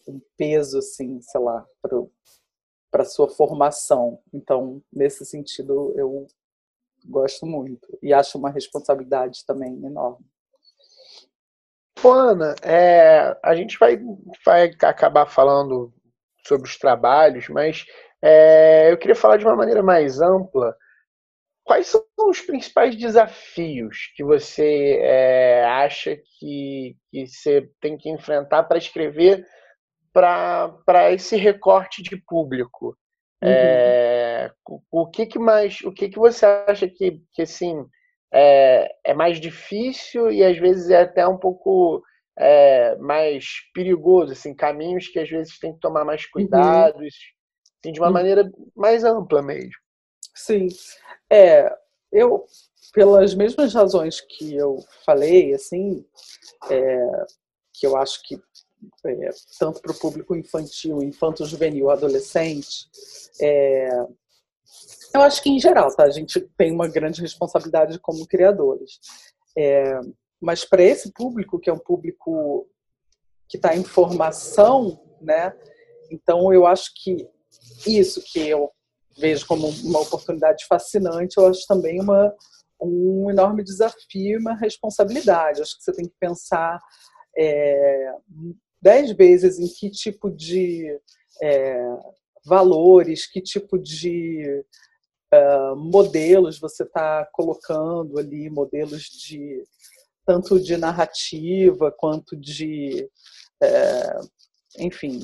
[0.08, 1.66] um peso, assim, sei lá,
[2.90, 4.20] para sua formação.
[4.34, 6.28] Então, nesse sentido, eu
[7.06, 10.26] gosto muito e acho uma responsabilidade também enorme.
[12.04, 14.00] Ana, é, a gente vai,
[14.46, 15.94] vai acabar falando
[16.46, 17.86] sobre os trabalhos, mas
[18.22, 20.76] é, eu queria falar de uma maneira mais ampla.
[21.68, 28.64] Quais são os principais desafios que você é, acha que, que você tem que enfrentar
[28.64, 29.46] para escrever
[30.14, 32.98] para esse recorte de público.
[33.44, 33.50] Uhum.
[33.50, 37.86] É, o, o, que, que mais, o que, que você acha que, que assim,
[38.34, 42.02] é, é mais difícil e às vezes é até um pouco
[42.40, 46.30] é, mais perigoso, assim, caminhos que às vezes tem que tomar mais uhum.
[46.32, 47.08] cuidados, uhum.
[47.84, 48.14] assim, de uma uhum.
[48.14, 49.87] maneira mais ampla mesmo.
[50.38, 50.68] Sim,
[51.32, 51.76] é,
[52.12, 52.46] eu
[52.94, 56.06] pelas mesmas razões que eu falei, assim,
[56.70, 57.26] é,
[57.74, 58.40] que eu acho que
[59.06, 62.88] é, tanto para o público infantil, infanto-juvenil, adolescente,
[63.42, 63.90] é,
[65.14, 66.04] eu acho que em geral, tá?
[66.04, 69.00] A gente tem uma grande responsabilidade como criadores.
[69.58, 70.00] É,
[70.40, 72.68] mas para esse público, que é um público
[73.50, 75.56] que está em formação, né?
[76.12, 77.28] Então eu acho que
[77.86, 78.72] isso que eu
[79.18, 82.34] vejo como uma oportunidade fascinante, eu acho também uma
[82.80, 85.62] um enorme desafio, uma responsabilidade.
[85.62, 86.80] Acho que você tem que pensar
[87.36, 88.12] é,
[88.82, 90.88] dez vezes em que tipo de
[91.42, 91.80] é,
[92.46, 94.64] valores, que tipo de
[95.34, 99.64] uh, modelos você está colocando ali, modelos de
[100.26, 103.10] tanto de narrativa quanto de,
[103.64, 104.20] é,
[104.80, 105.22] enfim,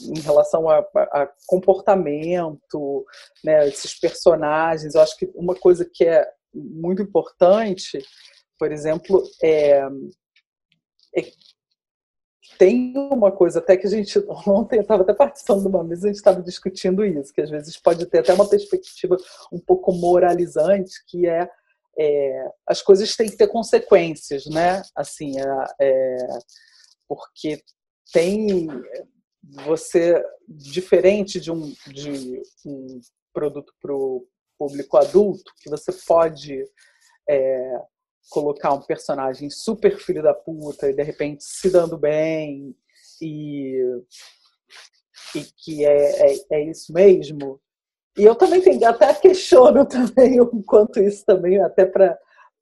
[0.00, 3.06] em relação a, a, comportamento,
[3.44, 4.94] né, esses personagens.
[4.94, 7.98] Eu acho que uma coisa que é muito importante,
[8.58, 9.82] por exemplo, é,
[11.16, 11.22] é
[12.58, 16.08] tem uma coisa até que a gente ontem estava até participando de uma mesa a
[16.08, 19.16] gente estava discutindo isso que às vezes pode ter até uma perspectiva
[19.52, 21.48] um pouco moralizante que é,
[21.96, 26.16] é as coisas têm que ter consequências né assim é, é,
[27.06, 27.62] porque
[28.12, 28.66] tem
[29.64, 33.00] você diferente de um de um
[33.32, 34.26] produto para o
[34.58, 36.64] público adulto que você pode
[37.28, 37.80] é,
[38.30, 42.74] colocar um personagem super filho da puta e de repente se dando bem
[43.22, 43.80] e,
[45.34, 47.60] e que é, é, é isso mesmo.
[48.16, 52.18] E eu também tenho, até questiono também o quanto isso também, até para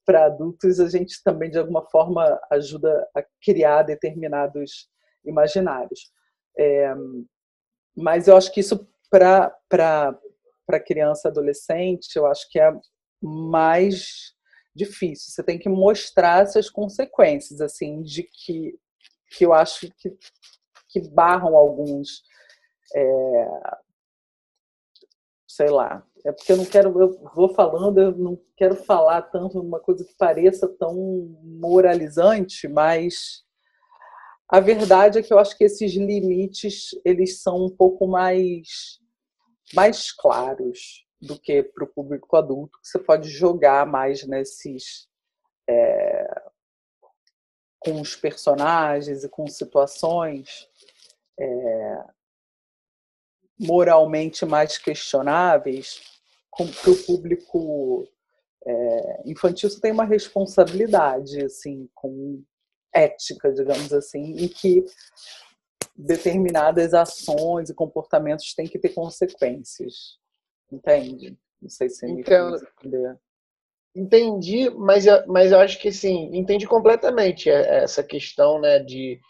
[0.06, 4.88] para adultos, a gente também, de alguma forma, ajuda a criar determinados
[5.24, 6.12] imaginários.
[6.58, 6.94] É,
[7.96, 9.50] mas eu acho que isso, para
[10.84, 12.72] criança adolescente, eu acho que é
[13.22, 14.34] mais
[14.74, 15.32] difícil.
[15.32, 18.78] Você tem que mostrar essas consequências, assim, de que,
[19.30, 20.16] que eu acho que,
[20.88, 22.22] que barram alguns.
[22.94, 23.48] É,
[25.48, 29.58] sei lá, é porque eu não quero, eu vou falando, eu não quero falar tanto
[29.58, 30.94] uma coisa que pareça tão
[31.42, 33.45] moralizante, mas
[34.48, 39.00] a verdade é que eu acho que esses limites eles são um pouco mais
[39.74, 45.08] mais claros do que para o público adulto, que você pode jogar mais nesses
[45.68, 46.42] é,
[47.80, 50.68] com os personagens e com situações
[51.38, 52.04] é,
[53.58, 56.00] moralmente mais questionáveis
[56.56, 58.08] para o público
[58.64, 62.42] é, infantil você tem uma responsabilidade assim com
[62.96, 64.84] ética digamos assim em que
[65.96, 70.18] determinadas ações e comportamentos têm que ter consequências
[70.70, 72.56] entende não sei se me Entendo.
[73.94, 79.20] entendi mas eu, mas eu acho que sim entendi completamente essa questão né de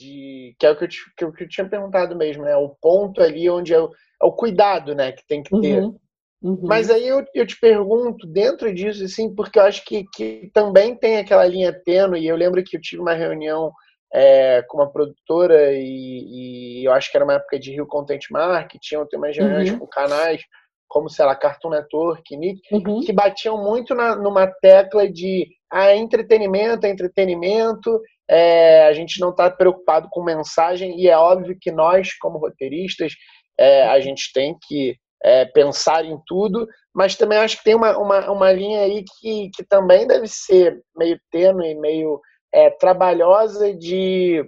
[0.00, 2.56] de que é o que eu, te, que eu, tinha perguntado mesmo, né?
[2.56, 3.90] O ponto ali onde é o,
[4.22, 5.82] é o cuidado, né, que tem que ter.
[5.82, 5.98] Uhum,
[6.42, 6.60] uhum.
[6.62, 10.96] Mas aí eu, eu te pergunto, dentro disso, assim, porque eu acho que, que também
[10.96, 13.72] tem aquela linha tênue, e eu lembro que eu tive uma reunião
[14.12, 18.24] é, com uma produtora, e, e, eu acho que era uma época de Rio Content
[18.30, 19.78] Marketing, eu tenho umas reuniões uhum.
[19.80, 20.42] com canais
[20.90, 23.00] como, sei lá, Cartoon Network, Nick, uhum.
[23.00, 29.30] que batiam muito na, numa tecla de ah, entretenimento, é entretenimento, é, a gente não
[29.30, 33.12] está preocupado com mensagem, e é óbvio que nós, como roteiristas,
[33.56, 37.96] é, a gente tem que é, pensar em tudo, mas também acho que tem uma,
[37.98, 42.20] uma, uma linha aí que, que também deve ser meio tênue, meio
[42.52, 44.44] é, trabalhosa de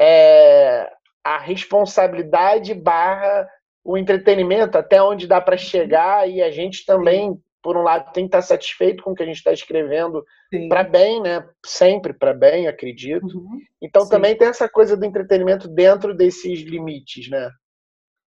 [0.00, 0.90] é,
[1.24, 3.48] a responsabilidade barra
[3.84, 8.24] o entretenimento, até onde dá para chegar, e a gente também por um lado, tem
[8.24, 10.24] que estar satisfeito com o que a gente está escrevendo
[10.68, 11.48] para bem, né?
[11.64, 13.38] Sempre para bem, acredito.
[13.38, 13.60] Uhum.
[13.80, 14.10] Então Sim.
[14.10, 17.48] também tem essa coisa do entretenimento dentro desses limites, né?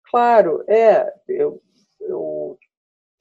[0.09, 1.04] Claro, é.
[1.28, 1.61] Eu,
[2.08, 2.58] eu,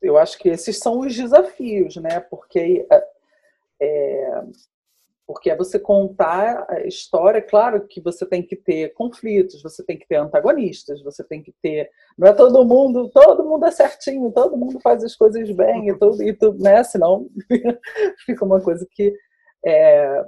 [0.02, 2.20] eu acho que esses são os desafios, né?
[2.20, 2.86] Porque
[3.80, 4.44] é,
[5.26, 9.98] porque é você contar a história, claro que você tem que ter conflitos, você tem
[9.98, 11.90] que ter antagonistas, você tem que ter.
[12.18, 15.98] Não é todo mundo, todo mundo é certinho, todo mundo faz as coisas bem e
[15.98, 16.84] tudo, e tudo né?
[16.84, 17.30] Senão
[18.26, 19.16] fica uma coisa que.
[19.66, 20.26] É...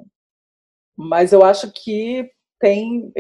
[0.96, 3.12] Mas eu acho que tem.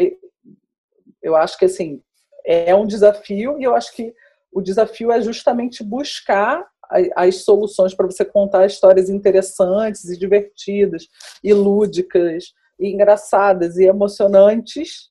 [1.21, 2.01] Eu acho que assim,
[2.45, 4.13] é um desafio, e eu acho que
[4.55, 6.65] o desafio é justamente buscar
[7.13, 11.07] as soluções para você contar histórias interessantes e divertidas,
[11.43, 15.09] e lúdicas, e engraçadas e emocionantes,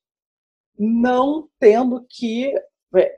[0.78, 2.54] não tendo que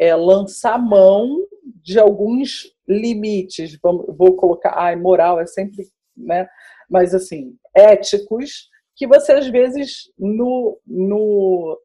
[0.00, 1.46] é, lançar mão
[1.80, 3.78] de alguns limites.
[3.80, 5.86] Vou colocar, ai, moral é sempre,
[6.16, 6.48] né?
[6.90, 11.78] Mas assim, éticos que você às vezes no, no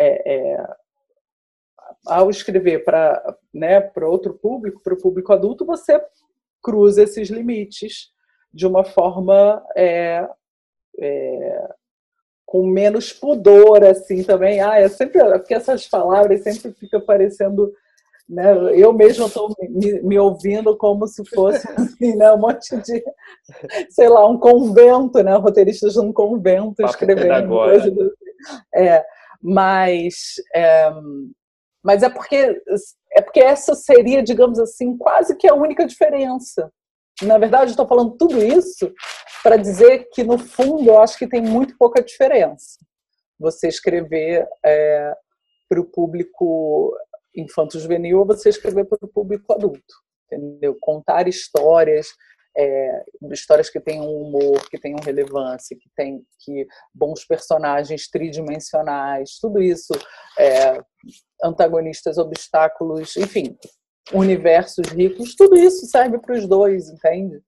[0.00, 0.66] é, é,
[2.06, 6.00] ao escrever para né, outro público, para o público adulto, você
[6.62, 8.10] cruza esses limites
[8.52, 10.26] de uma forma é,
[11.00, 11.68] é,
[12.46, 14.60] com menos pudor, assim, também.
[14.60, 17.72] Ah, é sempre, porque essas palavras sempre ficam parecendo...
[18.26, 23.04] Né, eu mesma estou me, me, ouvindo como se fosse assim, né, um monte de,
[23.90, 28.10] sei lá, um convento, né, roteiristas de um convento Papo escrevendo coisas assim.
[28.74, 29.04] É,
[29.42, 30.90] mas é,
[31.84, 32.62] mas é porque
[33.12, 36.72] é porque essa seria, digamos assim, quase que a única diferença.
[37.22, 38.92] Na verdade, estou falando tudo isso
[39.42, 42.78] para dizer que, no fundo, eu acho que tem muito pouca diferença.
[43.38, 45.14] Você escrever é,
[45.68, 46.92] para o público
[47.36, 49.94] infanto-juvenil ou você escrever para o público adulto.
[50.26, 50.76] Entendeu?
[50.80, 52.08] Contar histórias
[52.56, 59.60] é, histórias que tenham humor, que tenham relevância, que tem que bons personagens tridimensionais, tudo
[59.60, 59.92] isso,
[60.38, 60.80] é,
[61.42, 63.56] antagonistas, obstáculos, enfim,
[64.12, 67.40] universos ricos, tudo isso serve para os dois, entende?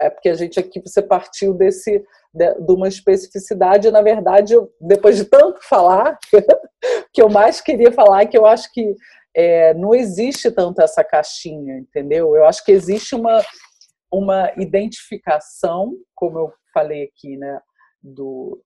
[0.00, 4.72] É porque a gente aqui você partiu desse de, de uma especificidade, na verdade, eu,
[4.80, 6.18] depois de tanto falar,
[7.12, 8.94] que eu mais queria falar é que eu acho que
[9.36, 12.34] é, não existe tanto essa caixinha, entendeu?
[12.36, 13.42] Eu acho que existe uma
[14.18, 17.60] uma identificação, como eu falei aqui, né,
[18.02, 18.62] do,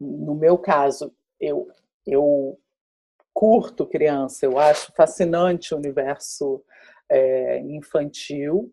[0.00, 1.68] no meu caso, eu,
[2.06, 2.58] eu
[3.32, 6.62] curto criança, eu acho fascinante o universo
[7.10, 8.72] é, infantil,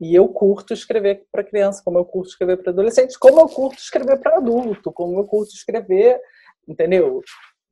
[0.00, 3.78] e eu curto escrever para criança, como eu curto escrever para adolescente, como eu curto
[3.78, 6.18] escrever para adulto, como eu curto escrever,
[6.66, 7.20] entendeu?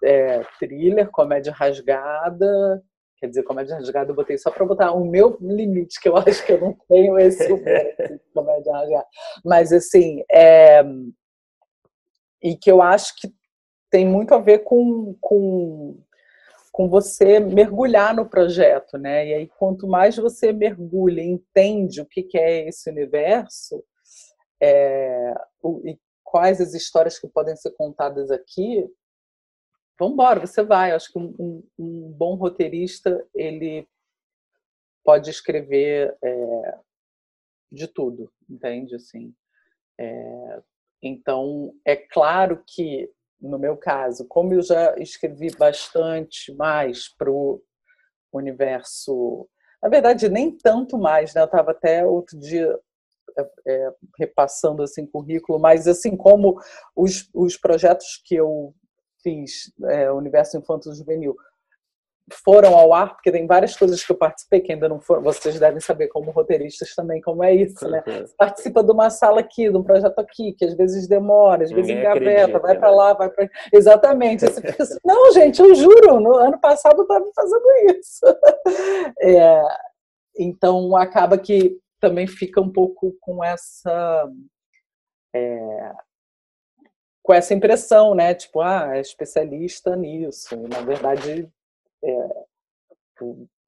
[0.04, 2.82] É, thriller, comédia rasgada,
[3.18, 6.44] quer dizer, comédia rasgada eu botei só para botar o meu limite, que eu acho
[6.44, 7.48] que eu não tenho esse
[8.34, 9.06] comédia rasgada.
[9.44, 10.82] Mas, assim, é,
[12.42, 13.32] e que eu acho que
[13.90, 15.98] tem muito a ver com, com
[16.78, 19.26] com você mergulhar no projeto, né?
[19.26, 23.82] E aí, quanto mais você mergulha, entende o que, que é esse universo
[24.62, 25.34] é,
[25.84, 28.88] e quais as histórias que podem ser contadas aqui,
[29.98, 30.92] vamos embora, você vai.
[30.92, 33.86] Eu acho que um, um, um, bom roteirista ele
[35.04, 36.78] pode escrever é,
[37.72, 38.94] de tudo, entende?
[38.94, 39.34] Assim,
[39.98, 40.62] é,
[41.02, 47.62] então é claro que no meu caso, como eu já escrevi bastante mais para o
[48.32, 49.48] universo,
[49.82, 51.40] na verdade nem tanto mais, né?
[51.42, 52.78] Eu estava até outro dia
[53.38, 56.60] é, é, repassando assim currículo, mas assim como
[56.96, 58.74] os, os projetos que eu
[59.22, 61.36] fiz, é, Universo Infanto Juvenil,
[62.32, 65.22] foram ao ar, porque tem várias coisas que eu participei que ainda não foram.
[65.22, 68.02] Vocês devem saber, como roteiristas também, como é isso, né?
[68.06, 71.70] Você participa de uma sala aqui, de um projeto aqui, que às vezes demora, às
[71.70, 72.96] vezes engaveta, vai para né?
[72.96, 73.48] lá, vai para.
[73.72, 74.44] Exatamente.
[74.44, 74.60] Assim,
[75.04, 77.64] não, gente, eu juro, no ano passado eu estava fazendo
[77.98, 78.26] isso.
[79.20, 79.62] É,
[80.38, 84.28] então, acaba que também fica um pouco com essa.
[85.34, 85.92] É,
[87.28, 88.34] com essa impressão, né?
[88.34, 90.56] Tipo, ah, é especialista nisso.
[90.66, 91.46] Na verdade,
[92.02, 92.28] é,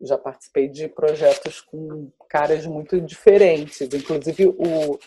[0.01, 4.99] já participei de projetos com caras muito diferentes, inclusive o,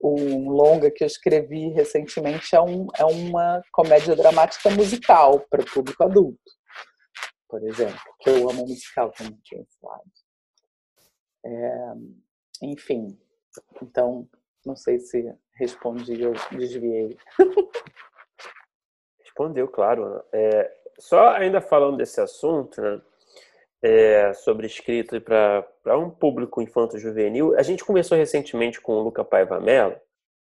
[0.00, 5.70] o longa que eu escrevi recentemente é, um, é uma comédia dramática musical para o
[5.70, 6.50] público adulto,
[7.48, 10.10] por exemplo, que eu amo musical, como tinha falado.
[11.46, 11.92] É,
[12.60, 13.16] enfim,
[13.80, 14.28] então,
[14.66, 17.16] não sei se respondi ou desviei.
[19.20, 20.22] Respondeu, claro.
[20.32, 23.00] É, só ainda falando desse assunto, né,
[23.82, 29.60] é, sobre escrita para um público infanto-juvenil, a gente conversou recentemente com o Luca Paiva
[29.60, 29.96] Mello,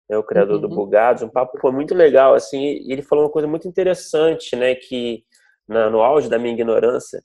[0.09, 0.61] né, o criador uhum.
[0.61, 4.55] do Bugados, um papo foi muito legal, assim, e ele falou uma coisa muito interessante,
[4.55, 5.23] né, que
[5.67, 7.21] na, no auge da minha ignorância,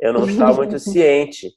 [0.00, 1.50] eu não estava muito ciente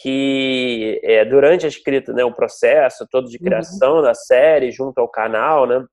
[0.00, 3.44] que é, durante a escrita, né, o processo todo de uhum.
[3.44, 4.02] criação uhum.
[4.02, 5.84] da série junto ao canal, né,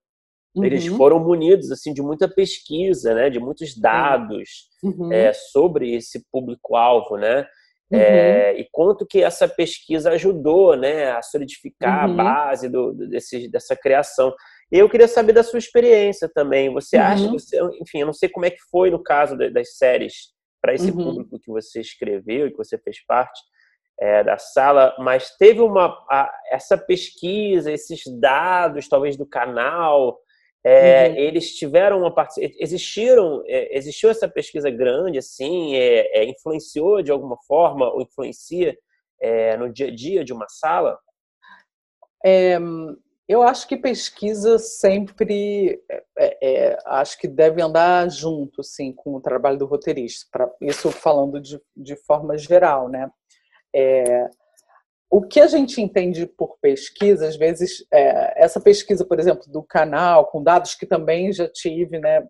[0.57, 0.65] Uhum.
[0.65, 5.11] Eles foram munidos assim de muita pesquisa, né, de muitos dados uhum.
[5.11, 7.47] é, sobre esse público-alvo, né?
[7.89, 7.99] Uhum.
[7.99, 12.15] É, e quanto que essa pesquisa ajudou, né, a solidificar a uhum.
[12.15, 14.33] base do, desse, dessa criação.
[14.71, 16.73] E eu queria saber da sua experiência também.
[16.73, 17.33] Você acha, uhum.
[17.33, 20.91] você, enfim, eu não sei como é que foi no caso das séries para esse
[20.91, 21.03] uhum.
[21.03, 23.39] público que você escreveu e que você fez parte.
[23.99, 30.19] É, da sala, mas teve uma a, essa pesquisa, esses dados, talvez do canal,
[30.69, 31.15] é, uhum.
[31.15, 37.09] Eles tiveram uma participação, existiram, é, existiu essa pesquisa grande, assim, é, é, influenciou de
[37.09, 38.77] alguma forma ou influencia
[39.21, 40.99] é, no dia a dia de uma sala?
[43.29, 45.81] Eu acho que pesquisa sempre,
[46.85, 50.27] acho que deve andar junto, sim, com o trabalho do roteirista.
[50.29, 53.09] Pra, isso falando de, de forma geral, né?
[53.75, 54.29] É,
[55.09, 59.63] o que a gente entende por pesquisa, às vezes, é, essa pesquisa, por exemplo, do
[59.63, 62.27] canal, com dados que também já tive, né,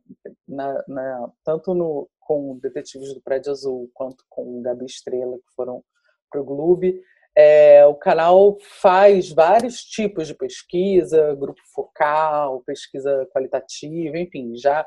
[0.48, 5.84] na, na, tanto no, com Detetives do Prédio Azul, quanto com Gabi Estrela, que foram
[6.30, 6.94] para o Globo,
[7.36, 14.86] é, o canal faz vários tipos de pesquisa, grupo focal, pesquisa qualitativa, enfim, já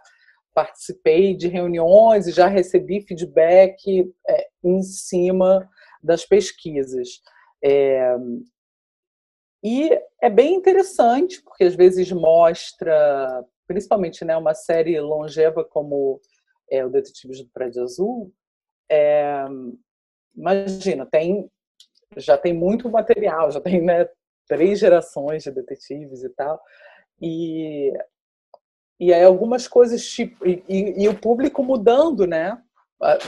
[0.52, 5.68] participei de reuniões e já recebi feedback é, em cima
[6.02, 7.20] das pesquisas.
[7.64, 8.16] É,
[9.62, 9.90] e
[10.22, 16.20] é bem interessante, porque às vezes mostra, principalmente né, uma série longeva como
[16.70, 18.32] é, o Detetives do Prédio Azul,
[18.90, 19.44] é,
[20.34, 21.50] imagina, tem,
[22.16, 24.08] já tem muito material, já tem né,
[24.48, 26.60] três gerações de detetives e tal,
[27.20, 27.92] e,
[28.98, 32.60] e aí algumas coisas, tipo, e, e, e o público mudando, né?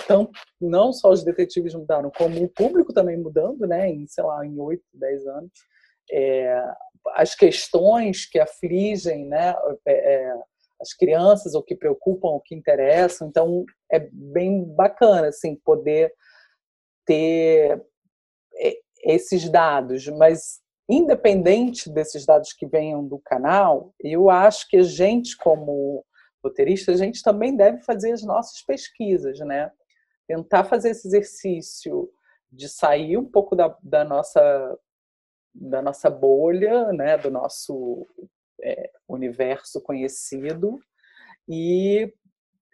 [0.05, 0.31] Então,
[0.61, 4.59] não só os detetives mudaram, como o público também mudando, né, em, sei lá, em
[4.59, 5.51] 8, 10 anos.
[6.11, 6.63] É,
[7.15, 9.55] as questões que afligem, né,
[9.87, 10.35] é, é,
[10.81, 13.29] as crianças, o que preocupam, o que interessam.
[13.29, 16.13] Então, é bem bacana, assim, poder
[17.07, 17.83] ter
[18.57, 18.75] é,
[19.05, 25.37] esses dados, mas independente desses dados que venham do canal, eu acho que a gente,
[25.37, 26.05] como
[26.43, 29.71] roteirista, a gente também deve fazer as nossas pesquisas, né?
[30.27, 32.11] Tentar fazer esse exercício
[32.51, 34.79] de sair um pouco da, da nossa
[35.55, 38.07] da nossa bolha, né, do nosso
[38.63, 40.79] é, universo conhecido
[41.47, 42.11] e,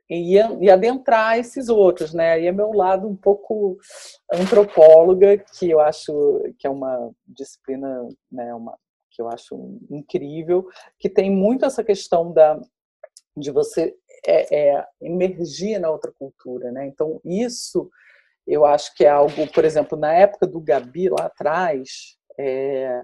[0.08, 2.40] e, e adentrar esses outros, né?
[2.40, 3.76] E é meu lado um pouco
[4.32, 6.12] antropóloga, que eu acho
[6.58, 8.78] que é uma disciplina, né, uma
[9.10, 12.60] que eu acho incrível, que tem muito essa questão da
[13.38, 13.94] de você
[14.26, 16.86] é, é, emergir na outra cultura, né?
[16.86, 17.90] Então isso
[18.46, 23.02] eu acho que é algo, por exemplo, na época do Gabi lá atrás, é,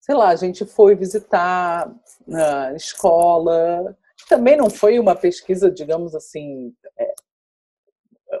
[0.00, 1.94] sei lá, a gente foi visitar
[2.26, 3.96] na escola.
[4.28, 6.74] Também não foi uma pesquisa, digamos assim,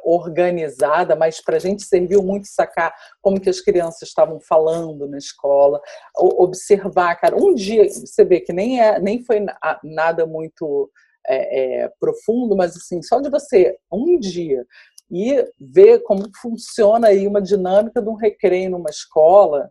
[0.04, 5.18] organizada, mas para a gente serviu muito sacar como que as crianças estavam falando na
[5.18, 5.80] escola,
[6.16, 7.36] observar, cara.
[7.36, 9.44] Um dia você vê que nem é, nem foi
[9.82, 10.90] nada muito
[11.26, 14.64] é, é, profundo, mas assim, só de você um dia
[15.10, 19.70] e ver como funciona aí uma dinâmica de um recreio numa escola,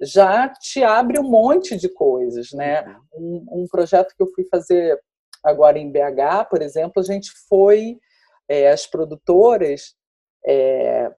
[0.00, 2.84] já te abre um monte de coisas, né?
[3.12, 3.44] Uhum.
[3.50, 4.98] Um, um projeto que eu fui fazer
[5.42, 7.98] agora em BH, por exemplo, a gente foi,
[8.48, 9.94] é, as produtoras
[10.46, 11.12] é,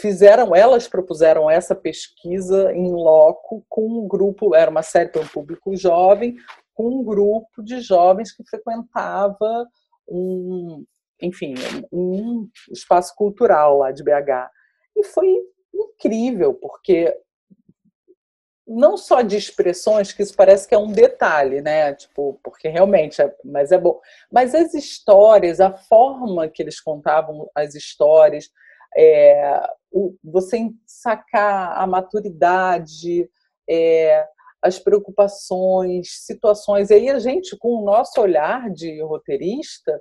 [0.00, 5.28] fizeram, elas propuseram essa pesquisa em loco com um grupo, era uma série para um
[5.28, 6.36] público jovem,
[6.74, 9.66] com um grupo de jovens que frequentava
[10.08, 10.84] um,
[11.20, 11.54] enfim,
[11.92, 14.48] um espaço cultural lá de BH.
[14.96, 15.26] E foi
[15.74, 17.14] incrível, porque
[18.68, 21.94] não só de expressões, que isso parece que é um detalhe, né?
[21.94, 23.98] Tipo, porque realmente, é, mas é bom.
[24.30, 28.50] Mas as histórias, a forma que eles contavam as histórias,
[28.96, 29.60] é,
[29.90, 33.28] o, você sacar a maturidade,
[33.68, 34.26] é,
[34.60, 36.90] as preocupações, situações.
[36.90, 39.98] E aí a gente, com o nosso olhar de roteirista,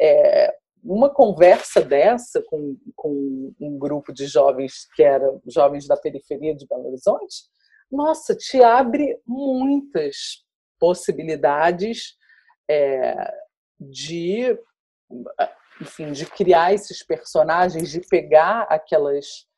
[0.00, 0.52] é,
[0.82, 6.66] uma conversa dessa com, com um grupo de jovens que era jovens da periferia de
[6.66, 7.50] Belo Horizonte,
[7.90, 10.44] nossa, te abre muitas
[10.78, 12.16] possibilidades
[12.68, 13.32] é,
[13.78, 14.58] de,
[15.80, 19.48] enfim, de criar esses personagens, de pegar aquelas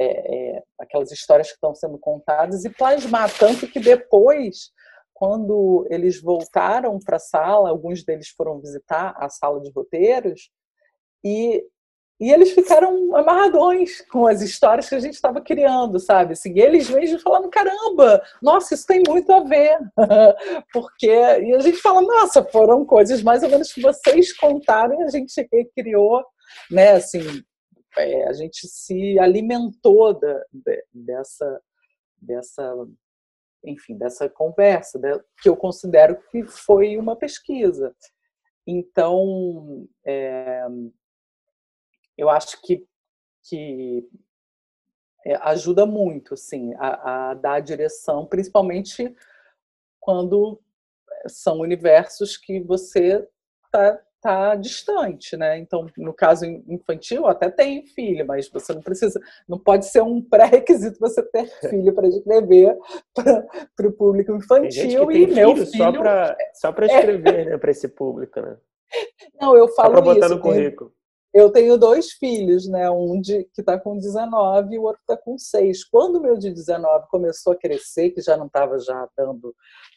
[0.00, 3.30] é, é, aquelas histórias que estão sendo contadas e plasmar.
[3.38, 4.72] Tanto que depois
[5.22, 10.50] quando eles voltaram para a sala, alguns deles foram visitar a sala de roteiros
[11.24, 11.64] e
[12.22, 16.34] e eles ficaram amarradões com as histórias que a gente estava criando, sabe?
[16.34, 19.76] Assim, eles mesmos falando, caramba, nossa, isso tem muito a ver.
[20.72, 25.02] Porque, e a gente fala, nossa, foram coisas mais ou menos que vocês contaram e
[25.02, 25.34] a gente
[25.74, 26.24] criou,
[26.70, 26.92] né?
[26.92, 27.42] Assim,
[27.98, 30.44] é, a gente se alimentou da,
[30.94, 31.60] dessa,
[32.16, 32.86] dessa,
[33.64, 35.18] enfim, dessa conversa, né?
[35.42, 37.92] que eu considero que foi uma pesquisa.
[38.64, 40.64] Então, é,
[42.16, 42.86] eu acho que,
[43.44, 44.08] que
[45.24, 49.14] é, ajuda muito, assim, a, a dar direção, principalmente
[50.00, 50.60] quando
[51.28, 53.26] são universos que você
[53.66, 55.58] está tá distante, né?
[55.58, 60.22] Então, no caso infantil, até tem filho, mas você não precisa, não pode ser um
[60.22, 62.78] pré-requisito você ter filho para escrever
[63.12, 67.44] para o público infantil e meu filho só para só para escrever, é...
[67.46, 68.56] né, para esse público, né?
[69.40, 70.94] Não, eu falo só para botar isso, no currículo.
[71.34, 72.90] Eu tenho dois filhos, né?
[72.90, 75.84] Um de, que está com 19 e o outro está com 6.
[75.84, 79.54] Quando o meu de 19 começou a crescer, que já não estava já dando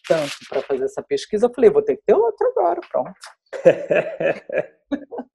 [0.07, 3.11] tanto para fazer essa pesquisa, eu falei, vou ter que ter outro agora, pronto.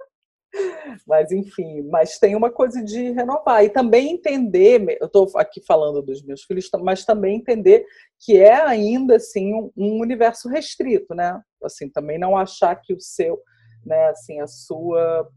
[1.07, 6.03] mas enfim, mas tem uma coisa de renovar e também entender, eu estou aqui falando
[6.03, 7.85] dos meus filhos, mas também entender
[8.19, 11.41] que é ainda assim um, um universo restrito, né?
[11.63, 13.41] Assim, também não achar que o seu,
[13.85, 15.29] né, assim, a sua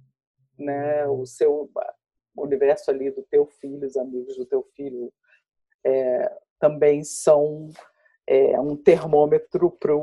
[0.58, 1.70] né, o seu
[2.38, 5.12] universo ali do teu filho, os amigos do teu filho,
[5.86, 7.70] é, também são
[8.28, 9.94] é, um termômetro para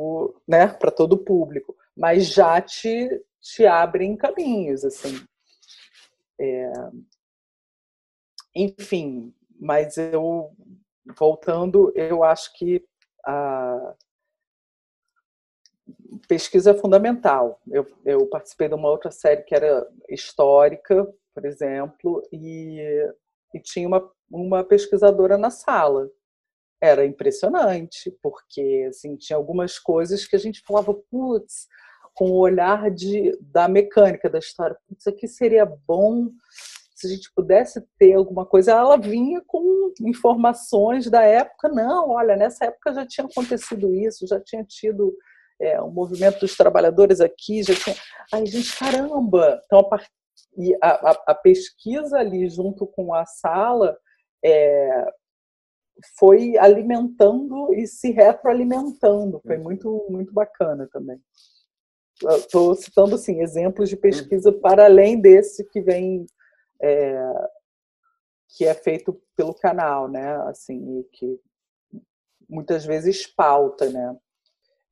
[0.46, 3.08] né, todo o público, mas já te,
[3.40, 5.24] te abrem caminhos, assim.
[6.38, 6.72] É,
[8.54, 10.50] enfim, mas eu,
[11.18, 12.84] voltando, eu acho que
[13.24, 13.94] a,
[16.28, 17.60] pesquisa é fundamental.
[17.70, 22.80] Eu, eu, participei de uma outra série que era histórica, por exemplo, e,
[23.54, 26.08] e tinha uma, uma pesquisadora na sala.
[26.80, 31.68] Era impressionante, porque assim, tinha algumas coisas que a gente falava, putz,
[32.14, 36.30] com o olhar de, da mecânica da história, putz, aqui seria bom
[37.00, 41.70] se a gente pudesse ter alguma coisa, ela vinha com informações da época.
[41.70, 45.16] Não, olha, nessa época já tinha acontecido isso, já tinha tido
[45.60, 47.96] é, o movimento dos trabalhadores aqui já tinha.
[48.32, 49.60] Ai, gente, caramba!
[49.64, 50.00] Então, a,
[50.56, 53.96] e a, a, a pesquisa ali junto com a sala
[54.44, 55.06] é,
[56.18, 59.40] foi alimentando e se retroalimentando.
[59.46, 61.20] Foi muito, muito bacana também.
[62.36, 66.26] Estou citando assim, exemplos de pesquisa para além desse que vem
[66.82, 67.32] é,
[68.56, 70.36] que é feito pelo canal, né?
[70.48, 71.38] Assim, que
[72.48, 74.16] muitas vezes pauta, né?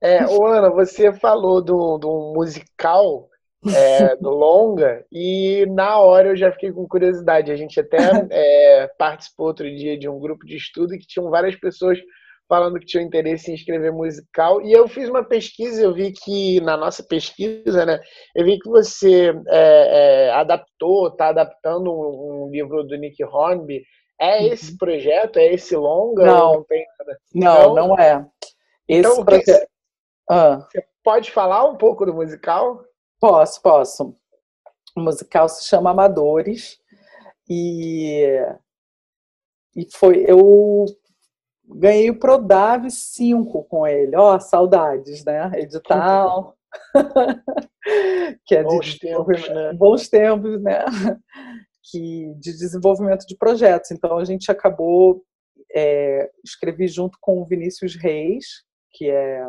[0.01, 3.29] É, ô Ana, você falou do, do musical
[3.67, 7.51] é, do longa e na hora eu já fiquei com curiosidade.
[7.51, 7.99] A gente até
[8.31, 11.99] é, participou outro dia de um grupo de estudo que tinham várias pessoas
[12.49, 15.83] falando que tinham interesse em escrever musical e eu fiz uma pesquisa.
[15.83, 18.01] Eu vi que na nossa pesquisa, né,
[18.35, 23.83] eu vi que você é, é adaptou, está adaptando um, um, livro do Nick Hornby.
[24.21, 24.53] É uhum.
[24.53, 25.39] esse projeto?
[25.39, 26.25] É esse longa?
[26.25, 27.19] Não, não, tem nada?
[27.35, 28.27] não, não é.
[28.89, 29.69] Esse então, projeto...
[30.31, 30.67] ah.
[30.71, 32.85] Você pode falar um pouco do musical?
[33.21, 34.17] Posso, posso.
[34.97, 36.79] O musical se chama Amadores
[37.49, 38.27] e
[39.77, 40.85] e foi eu
[41.65, 44.17] ganhei o Prodave 5 com ele.
[44.17, 45.51] Ó, oh, saudades, né?
[45.55, 46.57] Edital.
[48.45, 49.73] que é bons de tempos, né?
[49.75, 50.85] Bons tempos, né?
[51.91, 53.91] Que de desenvolvimento de projetos.
[53.91, 55.23] Então a gente acabou
[55.75, 59.47] é, escrevi junto com o Vinícius Reis, que é,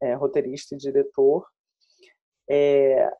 [0.00, 1.46] é roteirista e diretor,
[2.50, 3.10] é,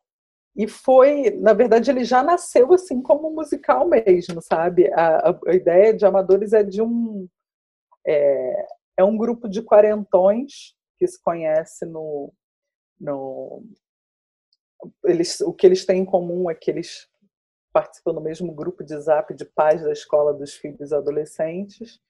[0.56, 4.92] e foi, na verdade, ele já nasceu assim como musical mesmo, sabe?
[4.92, 7.28] A, a, a ideia de Amadores é de um
[8.04, 8.66] é,
[8.96, 12.32] é, um grupo de quarentões que se conhece no,
[13.00, 13.62] no
[15.04, 17.08] eles, o que eles têm em comum é que eles
[17.72, 22.00] participam do mesmo grupo de zap de pais da escola dos filhos adolescentes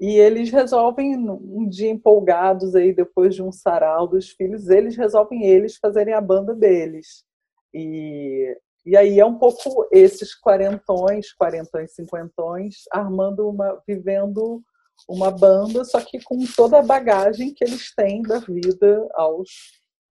[0.00, 5.44] e eles resolvem, um dia empolgados aí, depois de um sarau dos filhos, eles resolvem
[5.44, 7.24] eles fazerem a banda deles.
[7.72, 14.62] E, e aí é um pouco esses quarentões, quarentões, cinquentões, armando uma, vivendo
[15.08, 19.48] uma banda, só que com toda a bagagem que eles têm da vida aos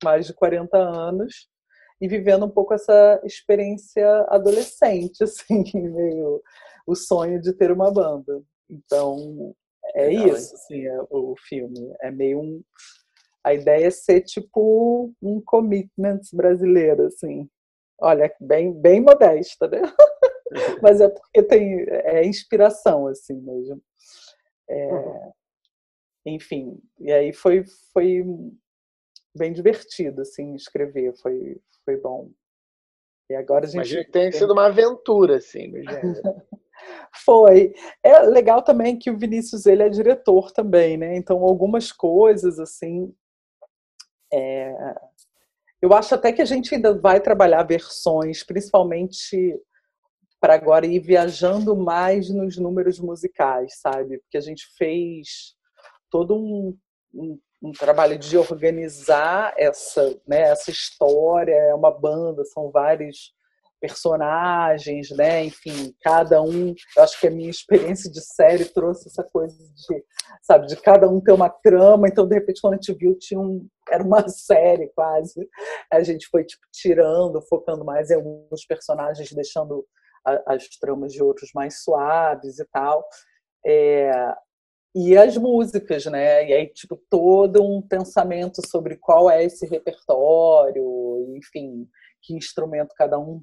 [0.04, 1.48] mais de 40 anos
[2.00, 6.42] e vivendo um pouco essa experiência adolescente, assim, meio
[6.88, 8.42] o sonho de ter uma banda.
[8.70, 9.54] Então,
[9.94, 11.94] é Legal, isso, assim, é, o filme.
[12.02, 12.64] É meio um.
[13.44, 17.50] A ideia é ser tipo um commitment brasileiro, assim.
[18.00, 19.82] Olha, bem, bem modesta, né?
[20.82, 23.82] Mas é porque tem é inspiração, assim mesmo.
[24.70, 25.32] É, uhum.
[26.26, 28.24] Enfim, e aí foi, foi
[29.36, 32.30] bem divertido, assim, escrever, foi, foi bom.
[33.30, 33.76] E agora a gente.
[33.78, 36.22] Imagina que tem sido uma aventura, assim, no gênero.
[37.26, 37.74] Foi.
[38.04, 41.16] É legal também que o Vinícius ele é diretor também, né?
[41.18, 43.14] Então algumas coisas assim,
[44.34, 44.74] é...
[45.82, 49.60] eu acho até que a gente ainda vai trabalhar versões, principalmente
[50.40, 54.18] para agora ir viajando mais nos números musicais, sabe?
[54.20, 55.56] Porque a gente fez
[56.10, 56.76] todo um,
[57.14, 63.34] um, um trabalho de organizar essa, né, essa história, é uma banda, são vários
[63.82, 65.44] personagens, né?
[65.44, 66.74] Enfim, cada um.
[66.96, 70.04] Eu acho que a minha experiência de série trouxe essa coisa de,
[70.42, 72.08] sabe, de cada um ter uma trama.
[72.08, 75.50] Então, de repente, quando a gente viu, tinha um, era uma série quase.
[75.92, 79.86] A gente foi tipo tirando, focando mais em alguns personagens, deixando
[80.26, 83.04] a, as tramas de outros mais suaves e tal.
[83.66, 84.12] É,
[84.94, 86.48] e as músicas, né?
[86.50, 91.88] E aí, tipo, todo um pensamento sobre qual é esse repertório, enfim,
[92.22, 93.42] que instrumento cada um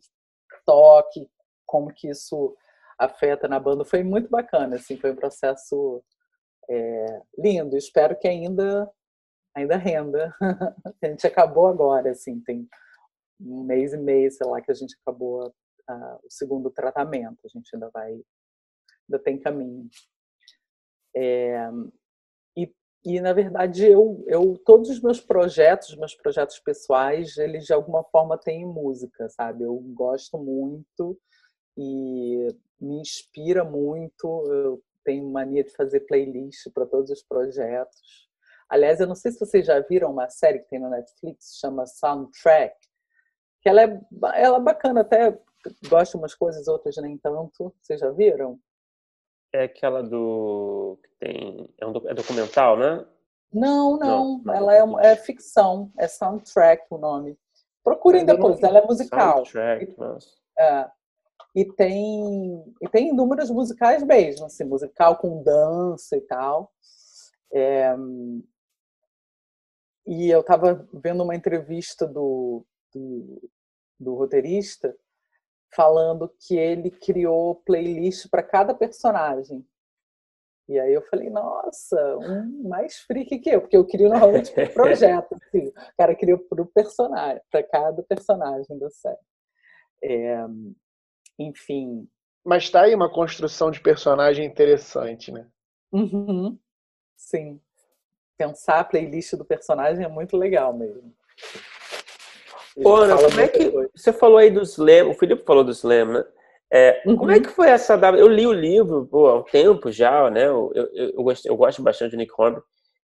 [0.68, 1.26] toque,
[1.64, 2.54] como que isso
[2.98, 3.86] afeta na banda.
[3.86, 6.04] Foi muito bacana, assim, foi um processo
[6.68, 7.74] é, lindo.
[7.74, 8.86] Espero que ainda
[9.56, 10.34] ainda renda.
[11.02, 12.68] a gente acabou agora, assim, tem
[13.40, 17.38] um mês e meio, sei lá, que a gente acabou uh, o segundo tratamento.
[17.44, 19.88] A gente ainda vai, ainda tem caminho.
[21.16, 21.70] É,
[23.08, 28.04] e na verdade eu, eu todos os meus projetos, meus projetos pessoais, eles de alguma
[28.04, 29.64] forma têm música, sabe?
[29.64, 31.18] Eu gosto muito
[31.74, 32.48] e
[32.78, 34.26] me inspira muito.
[34.52, 38.28] Eu tenho mania de fazer playlist para todos os projetos.
[38.68, 41.86] Aliás, eu não sei se vocês já viram uma série que tem na Netflix, chama
[41.86, 42.76] Soundtrack,
[43.62, 44.00] que ela é,
[44.34, 45.40] ela é bacana, até
[45.88, 47.74] gosto de umas coisas, outras nem tanto.
[47.80, 48.60] Vocês já viram?
[49.52, 50.98] É aquela do.
[51.02, 51.74] que tem.
[51.88, 53.04] É um é documental, né?
[53.52, 54.42] Não, não.
[54.44, 55.90] não ela é, é, ficção.
[55.98, 57.38] É soundtrack o nome.
[57.82, 59.36] Procurem depois, ela é musical.
[59.36, 60.28] Soundtrack, nossa.
[60.58, 60.90] É.
[61.54, 66.70] E tem, e tem números musicais mesmo, assim, musical com dança e tal.
[67.52, 67.96] É,
[70.06, 72.64] e eu estava vendo uma entrevista do,
[72.94, 73.50] do,
[73.98, 74.96] do roteirista
[75.74, 79.66] falando que ele criou playlist para cada personagem.
[80.68, 84.68] E aí eu falei, nossa, um mais freak que eu, porque eu queria normalmente pro
[84.70, 85.68] projeto, assim.
[85.68, 89.16] O cara queria pro personagem, para cada personagem da série.
[90.04, 90.44] É,
[91.38, 92.06] enfim.
[92.44, 95.46] Mas tá aí uma construção de personagem interessante, né?
[95.90, 96.58] Uhum,
[97.16, 97.58] sim.
[98.36, 101.14] Pensar a playlist do personagem é muito legal mesmo.
[102.86, 103.70] Ana, como é que.
[103.96, 106.24] Você falou aí do Slam, o Felipe falou do Slam, né?
[106.70, 107.16] É, uhum.
[107.16, 110.46] Como é que foi essa Eu li o livro pô, há um tempo já, né?
[110.46, 112.60] Eu, eu, eu, gosto, eu gosto bastante de Nick Hornby.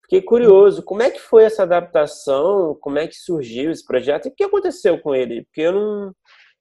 [0.02, 2.76] Fiquei curioso, como é que foi essa adaptação?
[2.80, 4.26] Como é que surgiu esse projeto?
[4.26, 5.44] E o que aconteceu com ele?
[5.44, 6.14] Porque eu não.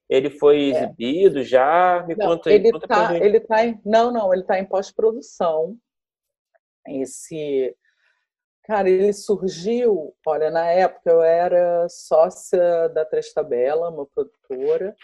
[0.09, 0.69] Ele foi é.
[0.69, 1.43] exibido é.
[1.43, 2.05] já?
[2.07, 2.55] Me não, conta aí.
[2.55, 5.75] Ele conta tá, ele tá em, não, não, ele está em pós-produção.
[6.87, 7.75] Esse.
[8.65, 10.13] Cara, ele surgiu.
[10.25, 14.95] Olha, na época eu era sócia da Trestabela, uma produtora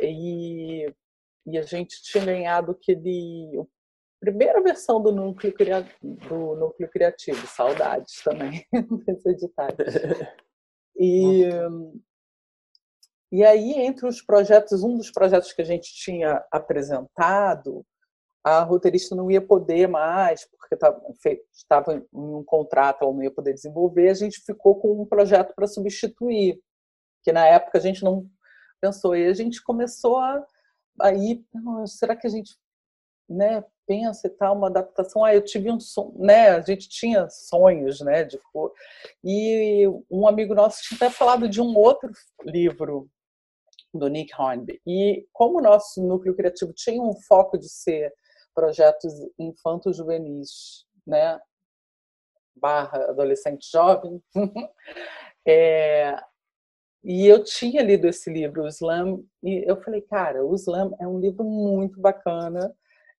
[0.00, 0.86] e,
[1.46, 5.52] e a gente tinha ganhado aquele a primeira versão do núcleo,
[6.02, 8.64] do núcleo criativo, saudades também
[9.06, 9.76] desse editário.
[10.96, 11.42] E,
[13.30, 17.84] e aí, entre os projetos, um dos projetos que a gente tinha apresentado,
[18.42, 20.74] a roteirista não ia poder mais, porque
[21.52, 25.54] estava em um contrato, ela não ia poder desenvolver, a gente ficou com um projeto
[25.54, 26.60] para substituir,
[27.22, 28.26] que na época a gente não
[28.84, 29.16] pensou.
[29.16, 30.44] E a gente começou a
[31.00, 31.44] aí,
[31.86, 32.56] será que a gente
[33.28, 35.24] né, pensa e tal, uma adaptação.
[35.24, 36.50] Ah, eu tive um sonho, né?
[36.50, 38.24] A gente tinha sonhos, né?
[38.24, 38.38] De.
[39.22, 42.10] E um amigo nosso tinha até falado de um outro
[42.44, 43.08] livro
[43.92, 44.80] do Nick Hornby.
[44.86, 48.12] E como o nosso núcleo criativo tinha um foco de ser
[48.54, 51.40] projetos infantos juvenis, né?
[52.56, 54.22] Barra adolescente jovem,
[55.46, 56.16] é,
[57.04, 61.06] e eu tinha lido esse livro, o Slam, e eu falei, cara, o Slam é
[61.06, 62.74] um livro muito bacana.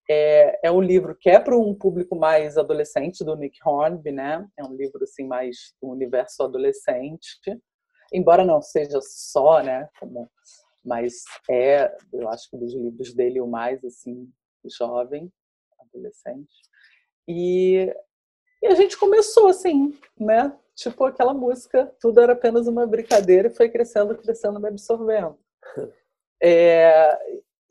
[0.09, 4.45] É, é um livro que é para um público mais adolescente, do Nick Hornby, né?
[4.57, 7.59] É um livro assim mais do universo adolescente,
[8.13, 9.88] embora não seja só, né?
[9.99, 10.29] Como,
[10.83, 14.29] mas é, eu acho que dos livros dele o mais assim
[14.77, 15.31] jovem,
[15.79, 16.53] adolescente.
[17.27, 17.91] E,
[18.62, 20.56] e a gente começou assim, né?
[20.76, 25.38] tipo aquela música, tudo era apenas uma brincadeira e foi crescendo, crescendo, me absorvendo.
[26.43, 27.18] É,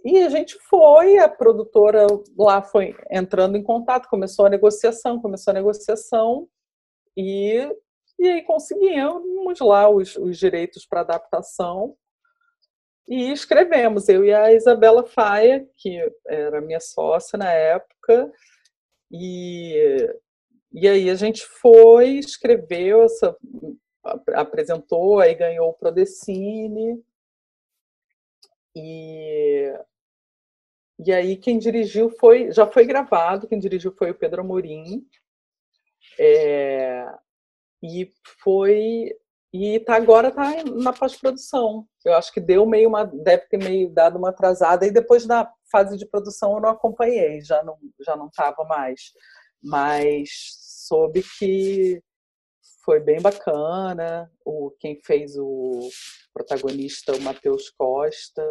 [0.04, 2.06] e a gente foi, a produtora
[2.36, 6.48] lá foi entrando em contato, começou a negociação, começou a negociação
[7.16, 7.68] e,
[8.18, 11.94] e aí conseguimos lá os, os direitos para adaptação
[13.06, 18.32] e escrevemos, eu e a Isabela Faia, que era minha sócia na época,
[19.12, 20.08] e
[20.74, 23.36] e aí a gente foi, escreveu, essa,
[24.34, 27.00] apresentou, aí ganhou o Prodecine.
[28.76, 29.72] E,
[30.98, 35.06] e aí quem dirigiu foi, já foi gravado, quem dirigiu foi o Pedro Amorim.
[36.18, 37.06] É,
[37.82, 38.12] e
[38.42, 39.16] foi
[39.52, 41.86] e tá agora tá na pós-produção.
[42.04, 45.50] Eu acho que deu meio uma deve ter meio dado uma atrasada e depois da
[45.70, 49.12] fase de produção eu não acompanhei, já não já não estava mais.
[49.62, 52.02] Mas soube que
[52.84, 54.30] foi bem bacana.
[54.44, 55.88] O, quem fez o
[56.32, 58.42] protagonista, o Matheus Costa,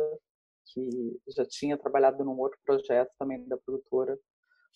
[0.74, 4.18] que já tinha trabalhado num outro projeto também da produtora,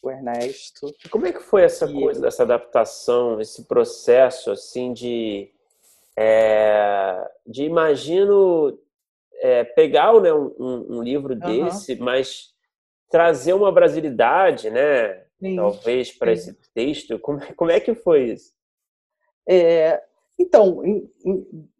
[0.03, 0.93] o Ernesto.
[1.09, 5.51] Como é que foi essa e coisa, essa adaptação, esse processo assim de
[6.15, 8.79] é, de imagino
[9.39, 12.03] é, pegar né, um, um livro desse, uhum.
[12.03, 12.53] mas
[13.09, 15.26] trazer uma brasilidade, né?
[15.39, 17.19] Sim, talvez para esse texto?
[17.19, 18.53] Como, como é que foi isso?
[19.47, 20.01] É,
[20.37, 20.81] então,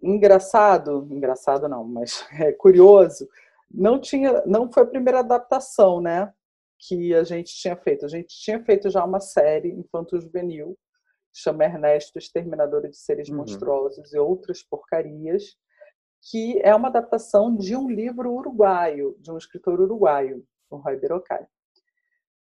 [0.01, 3.27] engraçado, engraçado não, mas é curioso,
[3.69, 6.33] não tinha, não foi a primeira adaptação, né,
[6.79, 8.05] que a gente tinha feito.
[8.05, 10.77] A gente tinha feito já uma série infanto juvenil,
[11.33, 13.37] chama Ernesto Exterminador de Seres uhum.
[13.37, 15.55] Monstruosos e outras porcarias,
[16.29, 21.45] que é uma adaptação de um livro uruguaio, de um escritor uruguaio, o Roy Berocai.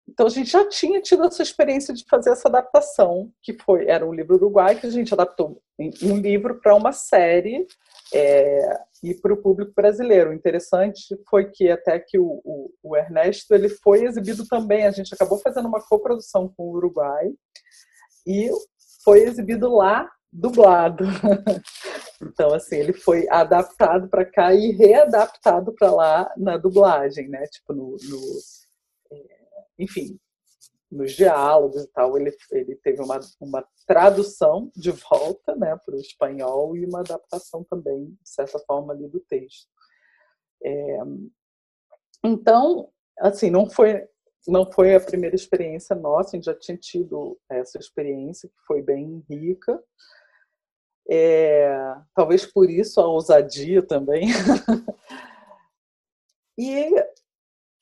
[0.08, 4.06] Então a gente já tinha tido essa experiência de fazer essa adaptação, que foi era
[4.06, 5.60] um livro uruguai que a gente adaptou
[6.02, 7.66] um livro para uma série
[8.12, 10.30] é, e para o público brasileiro.
[10.30, 14.86] O interessante foi que até que o, o, o, Ernesto ele foi exibido também.
[14.86, 17.30] A gente acabou fazendo uma coprodução com o Uruguai
[18.26, 18.50] e
[19.04, 21.04] foi exibido lá dublado.
[22.20, 27.46] então assim ele foi adaptado para cá e readaptado para lá na dublagem, né?
[27.46, 28.20] Tipo no, no
[29.78, 30.18] enfim,
[30.90, 36.00] nos diálogos e tal, ele, ele teve uma, uma tradução de volta né, para o
[36.00, 39.68] espanhol e uma adaptação também, de certa forma, ali do texto.
[40.64, 40.98] É,
[42.24, 44.06] então, assim, não foi.
[44.46, 48.82] não foi a primeira experiência nossa, a gente já tinha tido essa experiência, que foi
[48.82, 49.82] bem rica.
[51.10, 51.70] É,
[52.14, 54.28] talvez por isso a ousadia também.
[56.58, 56.90] e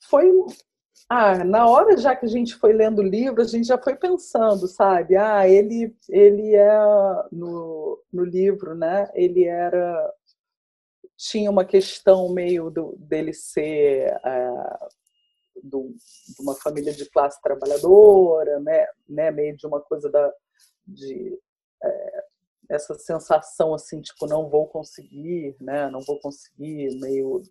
[0.08, 0.30] foi.
[1.08, 3.94] Ah, na hora já que a gente foi lendo o livro, a gente já foi
[3.94, 5.16] pensando, sabe?
[5.16, 6.78] Ah, ele, ele é
[7.30, 9.08] no, no livro, né?
[9.14, 10.12] Ele era
[11.16, 14.88] tinha uma questão meio do, dele ser uh,
[15.62, 20.32] do, de uma família de classe trabalhadora, né, né meio de uma coisa da,
[20.86, 21.38] de
[21.82, 22.24] é,
[22.68, 27.42] essa sensação assim, tipo, não vou conseguir, né, não vou conseguir, meio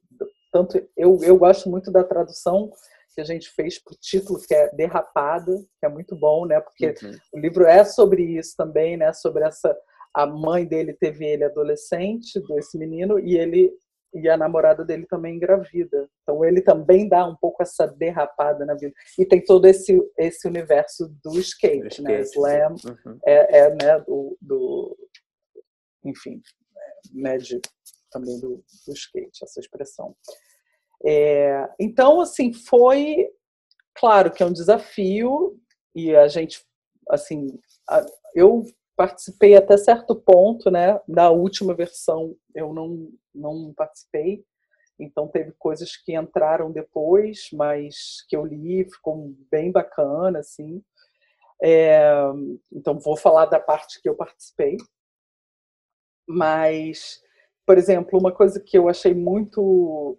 [0.51, 2.71] tanto eu, eu gosto muito da tradução
[3.15, 6.59] que a gente fez para o título que é derrapada, que é muito bom, né,
[6.59, 7.17] porque uhum.
[7.33, 9.75] o livro é sobre isso também, né, sobre essa
[10.13, 13.73] a mãe dele teve ele adolescente, desse menino, e ele
[14.13, 16.09] e a namorada dele também engravida.
[16.23, 18.93] Então ele também dá um pouco essa derrapada na vida.
[19.19, 22.21] E tem todo esse esse universo do skate, né?
[22.21, 23.19] Slam uhum.
[23.25, 24.97] é, é, né do, do
[26.05, 26.41] enfim,
[27.13, 27.59] né de,
[28.09, 30.15] também do, do skate essa expressão.
[31.03, 33.27] É, então assim foi
[33.95, 35.59] claro que é um desafio
[35.95, 36.63] e a gente
[37.09, 37.47] assim
[38.33, 38.63] eu
[38.95, 40.99] participei até certo ponto, né?
[41.07, 44.43] Da última versão eu não, não participei,
[44.99, 50.81] então teve coisas que entraram depois, mas que eu li, ficou bem bacana, assim.
[51.61, 52.09] É,
[52.71, 54.77] então vou falar da parte que eu participei.
[56.27, 57.21] Mas,
[57.65, 60.17] por exemplo, uma coisa que eu achei muito,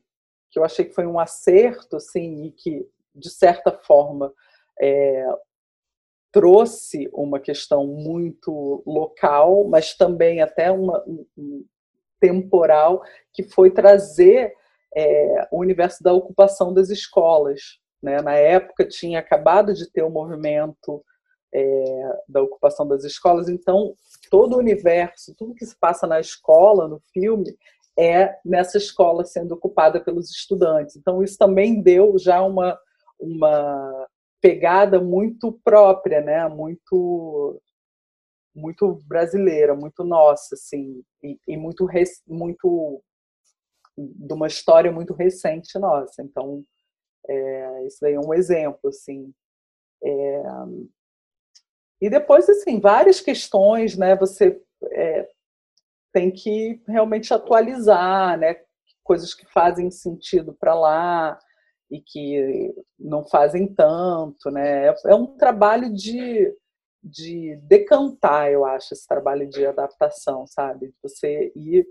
[0.57, 4.33] que eu achei que foi um acerto, assim, e que de certa forma
[4.81, 5.27] é,
[6.33, 11.05] trouxe uma questão muito local, mas também até uma
[11.37, 11.63] um,
[12.19, 13.03] temporal,
[13.35, 14.55] que foi trazer
[14.97, 17.79] é, o universo da ocupação das escolas.
[18.03, 18.23] Né?
[18.23, 21.05] Na época tinha acabado de ter o movimento
[21.53, 23.95] é, da ocupação das escolas, então
[24.31, 27.55] todo o universo, tudo que se passa na escola, no filme,
[27.99, 30.97] é nessa escola sendo ocupada pelos estudantes.
[30.97, 32.79] Então isso também deu já uma,
[33.19, 34.07] uma
[34.41, 36.49] pegada muito própria, né?
[36.49, 37.61] Muito
[38.55, 41.87] muito brasileira, muito nossa, assim, e, e muito
[42.27, 43.03] muito
[43.99, 46.23] de uma história muito recente nossa.
[46.23, 46.65] Então,
[47.29, 49.33] é, isso daí é um exemplo, assim.
[50.03, 50.43] É,
[52.01, 54.17] e depois, assim, várias questões, né?
[54.17, 54.61] Você
[54.93, 55.29] é,
[56.17, 58.57] tem que realmente atualizar, né?
[59.05, 61.39] Coisas que fazem sentido para lá,
[61.91, 64.87] e que não fazem tanto, né?
[65.05, 66.51] É um trabalho de,
[67.05, 70.95] de decantar, eu acho, esse trabalho de adaptação, sabe?
[71.03, 71.87] Você ir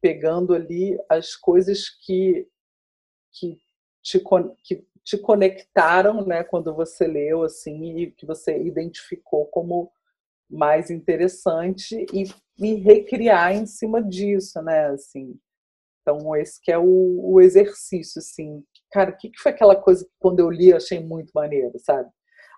[0.00, 2.46] pegando ali as coisas que,
[3.32, 3.58] que,
[4.00, 4.22] te,
[4.62, 6.44] que te conectaram, né?
[6.44, 9.90] Quando você leu, assim, e que você identificou como
[10.50, 12.24] mais interessante e,
[12.58, 14.86] e recriar em cima disso, né?
[14.88, 15.38] Assim,
[16.04, 18.62] então, esse que é o, o exercício, assim.
[18.92, 21.78] Cara, o que, que foi aquela coisa que quando eu li eu achei muito maneiro,
[21.78, 22.08] sabe?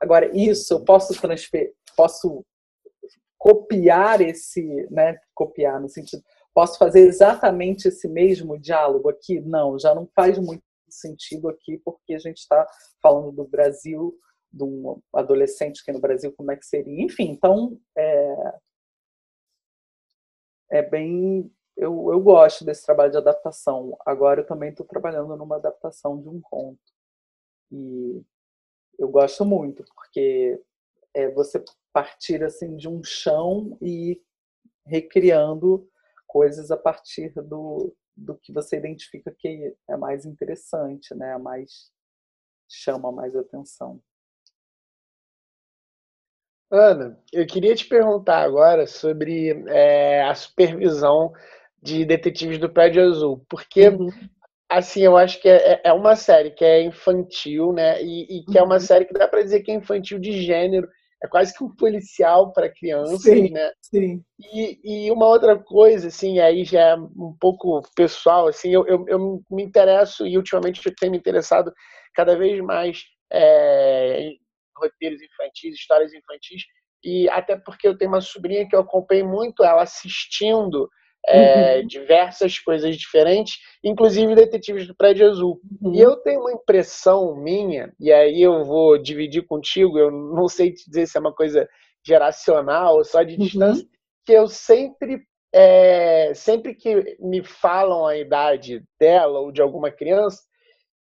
[0.02, 2.44] Agora, isso eu posso transferir, posso
[3.38, 5.16] copiar esse, né?
[5.32, 6.22] Copiar no sentido,
[6.52, 9.40] posso fazer exatamente esse mesmo diálogo aqui?
[9.40, 12.66] Não, já não faz muito sentido aqui, porque a gente está
[13.00, 14.14] falando do Brasil,
[14.56, 17.04] de um adolescente que no Brasil, como é que seria?
[17.04, 18.54] Enfim, então é,
[20.70, 23.96] é bem eu, eu gosto desse trabalho de adaptação.
[24.06, 26.80] Agora eu também estou trabalhando numa adaptação de um conto.
[27.70, 28.22] E
[28.98, 30.60] eu gosto muito, porque
[31.12, 34.22] é você partir assim de um chão e
[34.86, 35.88] recriando
[36.26, 41.36] coisas a partir do, do que você identifica que é mais interessante, né?
[41.36, 41.90] mais
[42.68, 44.00] chama mais atenção.
[46.70, 51.32] Ana, eu queria te perguntar agora sobre é, a supervisão
[51.80, 54.10] de Detetives do Prédio Azul, porque uhum.
[54.68, 58.02] assim eu acho que é, é, é uma série que é infantil, né?
[58.02, 58.80] E, e que é uma uhum.
[58.80, 60.88] série que dá para dizer que é infantil de gênero,
[61.22, 63.70] é quase que um policial para crianças, sim, né?
[63.80, 64.22] Sim.
[64.52, 69.04] E, e uma outra coisa, assim, aí já é um pouco pessoal, assim, eu, eu,
[69.06, 71.72] eu me interesso e ultimamente eu tenho me interessado
[72.12, 74.32] cada vez mais é,
[74.76, 76.62] roteiros infantis, histórias infantis,
[77.04, 80.88] e até porque eu tenho uma sobrinha que eu acompanhei muito ela assistindo
[81.28, 81.86] é, uhum.
[81.86, 85.60] diversas coisas diferentes, inclusive Detetives do Prédio Azul.
[85.82, 85.94] Uhum.
[85.94, 90.72] E eu tenho uma impressão minha, e aí eu vou dividir contigo, eu não sei
[90.72, 91.68] te dizer se é uma coisa
[92.06, 93.44] geracional ou só de uhum.
[93.44, 93.90] distância, uhum.
[94.24, 95.20] que eu sempre,
[95.52, 100.42] é, sempre que me falam a idade dela ou de alguma criança,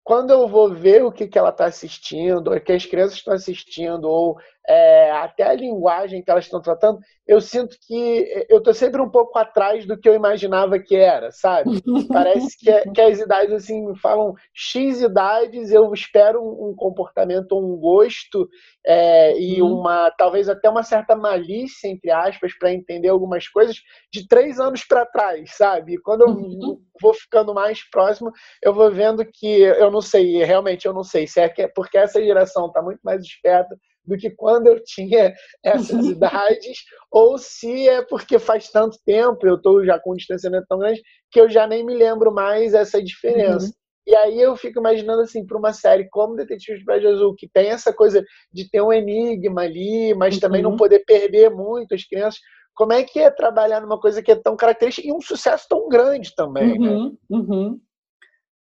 [0.04, 3.34] quando eu vou ver o que, que ela está assistindo, o que as crianças estão
[3.34, 4.36] assistindo, ou
[4.68, 9.08] é, até a linguagem que elas estão tratando, eu sinto que eu estou sempre um
[9.08, 11.70] pouco atrás do que eu imaginava que era, sabe?
[12.08, 17.58] Parece que, é, que as idades assim falam X idades, eu espero um, um comportamento,
[17.58, 18.48] um gosto
[18.84, 19.80] é, e uhum.
[19.80, 23.76] uma talvez até uma certa malícia entre aspas para entender algumas coisas
[24.12, 26.00] de três anos para trás, sabe?
[26.02, 26.80] quando eu uhum.
[27.00, 28.30] vou ficando mais próximo,
[28.62, 31.98] eu vou vendo que eu não sei, realmente eu não sei se é, é porque
[31.98, 35.32] essa geração está muito mais esperta do que quando eu tinha
[35.64, 36.78] essas idades,
[37.10, 41.02] ou se é porque faz tanto tempo, eu estou já com um distanciamento tão grande,
[41.30, 43.66] que eu já nem me lembro mais essa diferença.
[43.66, 43.72] Uhum.
[44.04, 47.48] E aí eu fico imaginando assim, para uma série como Detetive de Prédio Azul, que
[47.48, 50.40] tem essa coisa de ter um enigma ali, mas uhum.
[50.40, 50.76] também não uhum.
[50.76, 52.40] poder perder muito as crianças,
[52.74, 55.88] como é que é trabalhar numa coisa que é tão característica e um sucesso tão
[55.88, 56.88] grande também, né?
[56.88, 57.04] uhum.
[57.04, 57.16] né?
[57.30, 57.80] Uhum.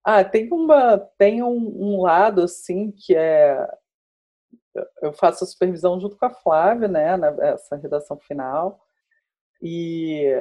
[0.04, 3.68] Ah, tem uma tem um, um lado assim que é
[5.02, 8.80] eu faço a supervisão junto com a Flávia, né, nessa redação final.
[9.62, 10.32] E,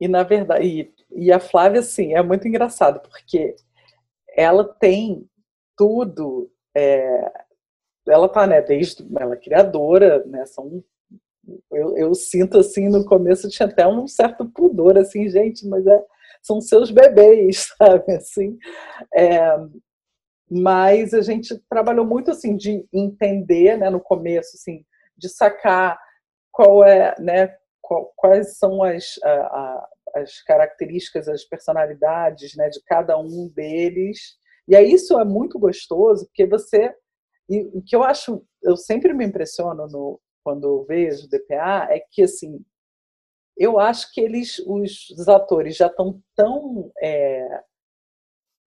[0.00, 0.94] e na verdade, e,
[1.26, 3.54] e a Flávia, assim, é muito engraçado, porque
[4.36, 5.28] ela tem
[5.76, 7.32] tudo, é,
[8.08, 10.82] ela tá, né, desde, ela é criadora, né, são,
[11.70, 16.04] eu, eu sinto, assim, no começo tinha até um certo pudor, assim, gente, mas é,
[16.42, 18.58] são seus bebês, sabe, assim,
[19.14, 19.56] é,
[20.50, 24.84] mas a gente trabalhou muito assim de entender, né, no começo, assim,
[25.16, 25.98] de sacar
[26.50, 32.82] qual é, né, qual, quais são as, a, a, as características, as personalidades, né, de
[32.84, 34.36] cada um deles.
[34.66, 36.94] E aí isso é muito gostoso, porque você
[37.48, 42.00] e o que eu acho, eu sempre me impressiono no, quando vejo o DPA é
[42.10, 42.62] que assim,
[43.56, 47.62] eu acho que eles, os, os atores já estão tão é,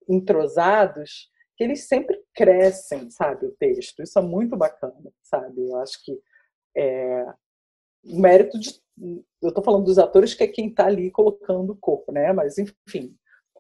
[0.10, 1.30] entrosados
[1.62, 4.02] que eles sempre crescem, sabe, o texto.
[4.02, 5.70] Isso é muito bacana, sabe?
[5.70, 6.20] Eu acho que
[6.76, 7.24] é
[8.04, 8.82] o mérito de.
[9.40, 12.34] Eu estou falando dos atores, que é quem está ali colocando o corpo, né?
[12.34, 13.16] Mas, enfim,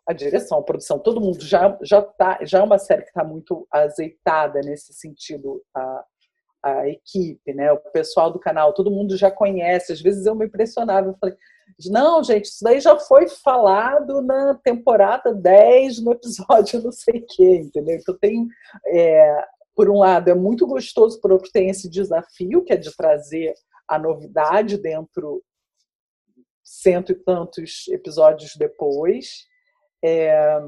[0.08, 3.24] a direção, a produção, todo mundo já já tá, já é uma série que está
[3.24, 5.64] muito azeitada nesse sentido.
[5.76, 6.06] A,
[6.64, 7.72] a equipe, né?
[7.72, 9.94] O pessoal do canal, todo mundo já conhece.
[9.94, 11.36] Às vezes eu me impressionava, eu falei,
[11.90, 17.26] não, gente, isso daí já foi falado na temporada 10, no episódio não sei o
[17.28, 17.98] quê, entendeu?
[17.98, 18.48] Então tem,
[18.88, 19.46] é,
[19.76, 23.54] por um lado, é muito gostoso, por outro, tem esse desafio, que é de trazer
[23.88, 25.44] a novidade dentro
[26.64, 29.46] cento e tantos episódios depois.
[30.04, 30.60] É,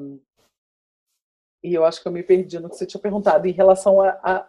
[1.63, 3.97] e eu acho que eu me perdi no que você tinha perguntado em relação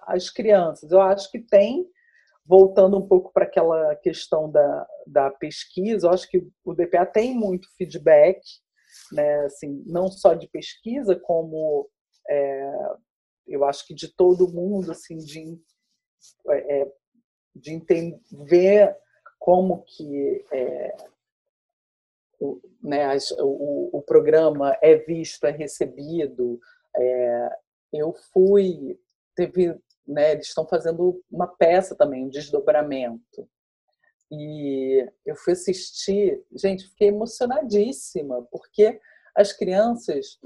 [0.03, 0.91] às crianças.
[0.91, 1.87] Eu acho que tem
[2.45, 7.35] voltando um pouco para aquela questão da, da pesquisa, eu acho que o DPA tem
[7.35, 8.41] muito feedback,
[9.13, 11.89] né, assim, não só de pesquisa, como
[12.29, 12.71] é,
[13.47, 15.59] eu acho que de todo mundo, assim, de,
[16.51, 16.93] é,
[17.55, 18.97] de entender
[19.39, 20.97] como que é,
[22.41, 26.59] o, né, as, o, o, programa é visto, é recebido.
[26.97, 27.49] É,
[27.93, 28.99] eu fui,
[29.35, 33.49] teve né, eles estão fazendo uma peça também, um desdobramento.
[34.31, 39.01] E eu fui assistir, gente, fiquei emocionadíssima, porque
[39.35, 40.39] as crianças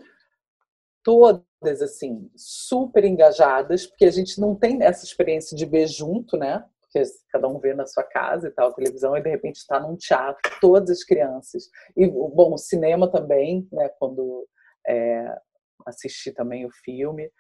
[1.03, 6.65] todas assim, super engajadas, porque a gente não tem essa experiência de ver junto, né?
[6.83, 9.97] Porque cada um vê na sua casa e tal, televisão, e de repente está num
[9.97, 11.71] teatro, todas as crianças.
[11.97, 13.89] E, bom, o cinema também, né?
[13.99, 14.47] Quando
[14.87, 15.39] é,
[15.87, 17.31] assisti também o filme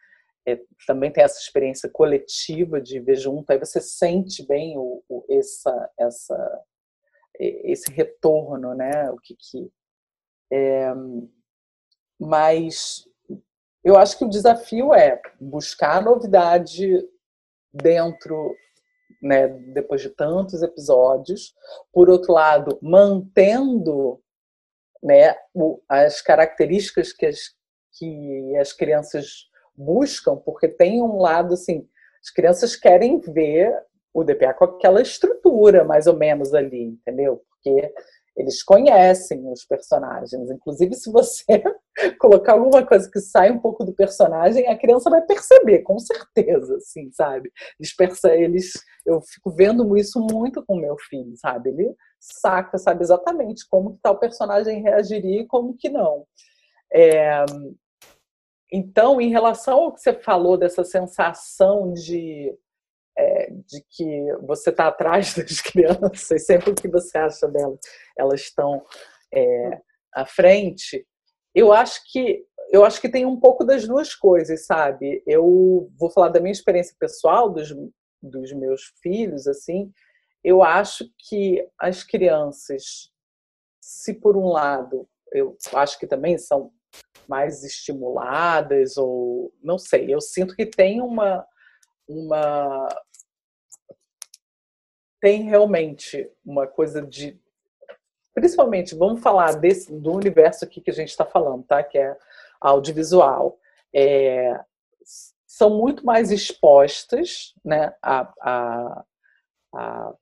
[0.53, 5.25] é, também tem essa experiência coletiva de ver junto, aí você sente bem o, o,
[5.29, 6.65] essa, essa,
[7.39, 9.11] esse retorno, né?
[9.11, 9.71] O que, que
[10.51, 10.91] é,
[12.19, 13.05] mas
[13.85, 17.07] eu acho que o desafio é buscar novidade
[17.73, 18.57] dentro,
[19.23, 21.55] né, depois de tantos episódios.
[21.93, 24.21] Por outro lado, mantendo
[25.03, 25.37] né,
[25.89, 27.39] as características que as,
[27.93, 29.48] que as crianças
[29.79, 31.87] buscam, porque tem um lado assim,
[32.21, 33.73] as crianças querem ver
[34.13, 37.43] o DPA com aquela estrutura, mais ou menos ali, entendeu?
[37.49, 37.93] Porque
[38.39, 40.51] eles conhecem os personagens.
[40.51, 41.63] Inclusive, se você
[42.21, 46.77] colocar alguma coisa que sai um pouco do personagem, a criança vai perceber, com certeza,
[46.77, 47.51] assim, sabe?
[47.79, 47.95] Eles
[48.31, 48.73] eles,
[49.05, 51.71] eu fico vendo isso muito com meu filho, sabe?
[51.71, 56.25] Ele saca, sabe exatamente como que tal personagem reagiria e como que não.
[56.93, 57.45] É,
[58.73, 62.55] então, em relação ao que você falou dessa sensação de,
[63.17, 67.79] é, de que você está atrás das crianças, sempre o que você acha delas,
[68.17, 68.85] elas estão
[69.35, 69.81] é,
[70.15, 71.07] à frente,
[71.55, 75.23] eu acho que eu acho que tem um pouco das duas coisas, sabe?
[75.27, 77.75] Eu vou falar da minha experiência pessoal, dos,
[78.23, 79.91] dos meus filhos, assim.
[80.45, 83.11] Eu acho que as crianças,
[83.81, 86.71] se por um lado, eu acho que também são
[87.29, 91.47] mais estimuladas, ou não sei, eu sinto que tem uma.
[92.09, 92.89] uma
[95.21, 97.41] tem realmente uma coisa de
[98.39, 101.83] principalmente, vamos falar desse, do universo aqui que a gente está falando, tá?
[101.83, 102.17] Que é
[102.61, 103.59] audiovisual.
[103.93, 104.59] É,
[105.47, 109.05] são muito mais expostas né, a, a,
[109.75, 110.15] a,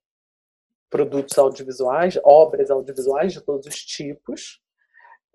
[0.89, 4.61] produtos audiovisuais, obras audiovisuais de todos os tipos.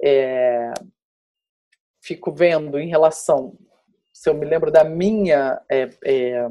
[0.03, 0.73] É,
[2.01, 3.57] fico vendo em relação,
[4.11, 6.47] se eu me lembro da minha é, é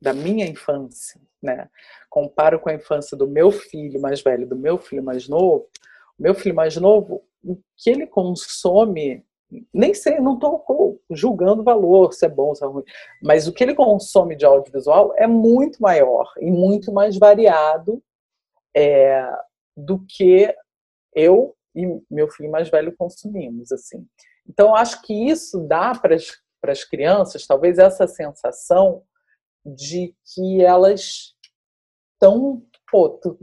[0.00, 1.70] da minha infância, né?
[2.10, 5.68] Comparo com a infância do meu filho mais velho, do meu filho mais novo.
[6.18, 9.24] O meu filho mais novo, o que ele consome,
[9.72, 12.84] nem sei, não estou julgando o valor, se é bom, se é ruim,
[13.22, 18.02] mas o que ele consome de audiovisual é muito maior e muito mais variado
[18.74, 19.28] é,
[19.76, 20.52] do que
[21.14, 24.06] eu e meu filho mais velho consumimos, assim.
[24.48, 26.16] Então, acho que isso dá para
[26.72, 29.02] as crianças, talvez essa sensação
[29.64, 31.34] de que elas
[32.14, 32.62] estão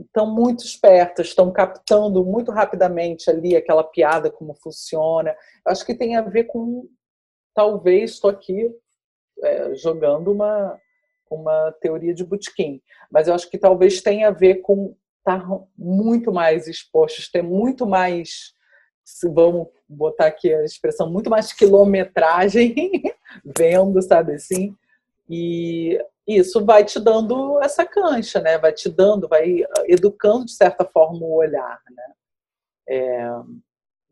[0.00, 5.34] estão muito espertas, estão captando muito rapidamente ali aquela piada, como funciona.
[5.66, 6.88] Acho que tem a ver com,
[7.52, 8.72] talvez, estou aqui
[9.42, 10.78] é, jogando uma,
[11.28, 15.46] uma teoria de butiquim, mas eu acho que talvez tenha a ver com estar
[15.76, 18.54] muito mais expostos, ter muito mais,
[19.32, 22.74] vamos botar aqui a expressão, muito mais quilometragem
[23.56, 24.74] vendo, sabe assim,
[25.28, 28.58] e isso vai te dando essa cancha, né?
[28.58, 32.12] Vai te dando, vai educando de certa forma o olhar, né?
[32.88, 33.30] É,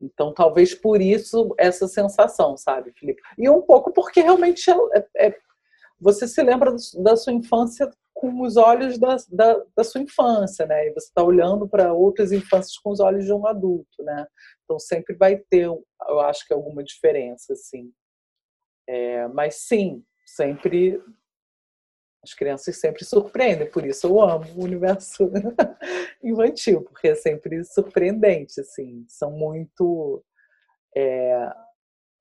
[0.00, 3.20] então, talvez por isso essa sensação, sabe, Felipe?
[3.36, 5.36] E um pouco porque realmente é, é,
[6.00, 10.88] você se lembra da sua infância com os olhos da, da, da sua infância, né?
[10.88, 14.26] E você está olhando para outras infâncias com os olhos de um adulto, né?
[14.64, 17.92] Então sempre vai ter, eu acho que alguma diferença, assim.
[18.88, 21.00] É, mas sim, sempre
[22.24, 25.30] as crianças sempre surpreendem, por isso eu amo o universo
[26.20, 30.24] infantil, porque é sempre surpreendente, assim, são muito
[30.96, 31.52] é...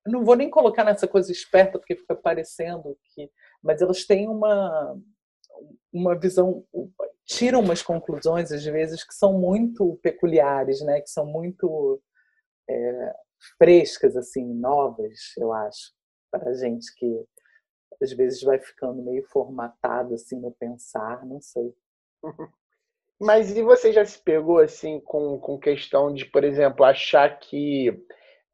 [0.06, 3.32] não vou nem colocar nessa coisa esperta, porque fica parecendo que,
[3.64, 4.96] mas elas têm uma
[5.92, 6.64] uma visão,
[7.26, 12.02] tiram umas conclusões às vezes que são muito peculiares, né, que são muito
[12.70, 13.16] é,
[13.58, 15.94] frescas, assim, novas, eu acho,
[16.32, 17.26] para a gente que
[18.02, 21.74] às vezes vai ficando meio formatado assim no pensar, não sei.
[23.20, 28.06] Mas e você já se pegou assim com, com questão de, por exemplo, achar que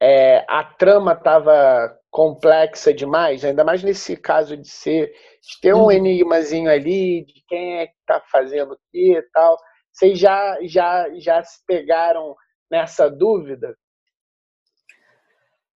[0.04, 5.08] é, a trama estava complexa demais, ainda mais nesse caso de ser
[5.42, 5.92] de ter um uhum.
[5.92, 9.58] enigmazinho ali de quem é que está fazendo o que e tal.
[9.92, 12.36] Vocês já já já se pegaram
[12.70, 13.78] nessa dúvida?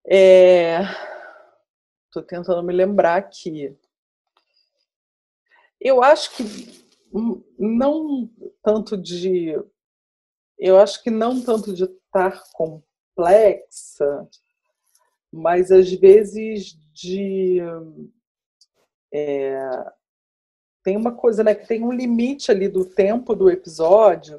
[0.10, 0.80] É,
[2.14, 3.76] Estou tentando me lembrar aqui.
[5.82, 6.44] Eu acho que
[7.58, 8.30] não
[8.64, 9.60] tanto de.
[10.60, 12.40] Eu acho que não tanto de estar
[13.16, 14.28] complexa,
[15.32, 17.60] mas às vezes de.
[19.14, 19.58] É,
[20.84, 21.56] tem uma coisa, né?
[21.56, 24.38] Que tem um limite ali do tempo do episódio.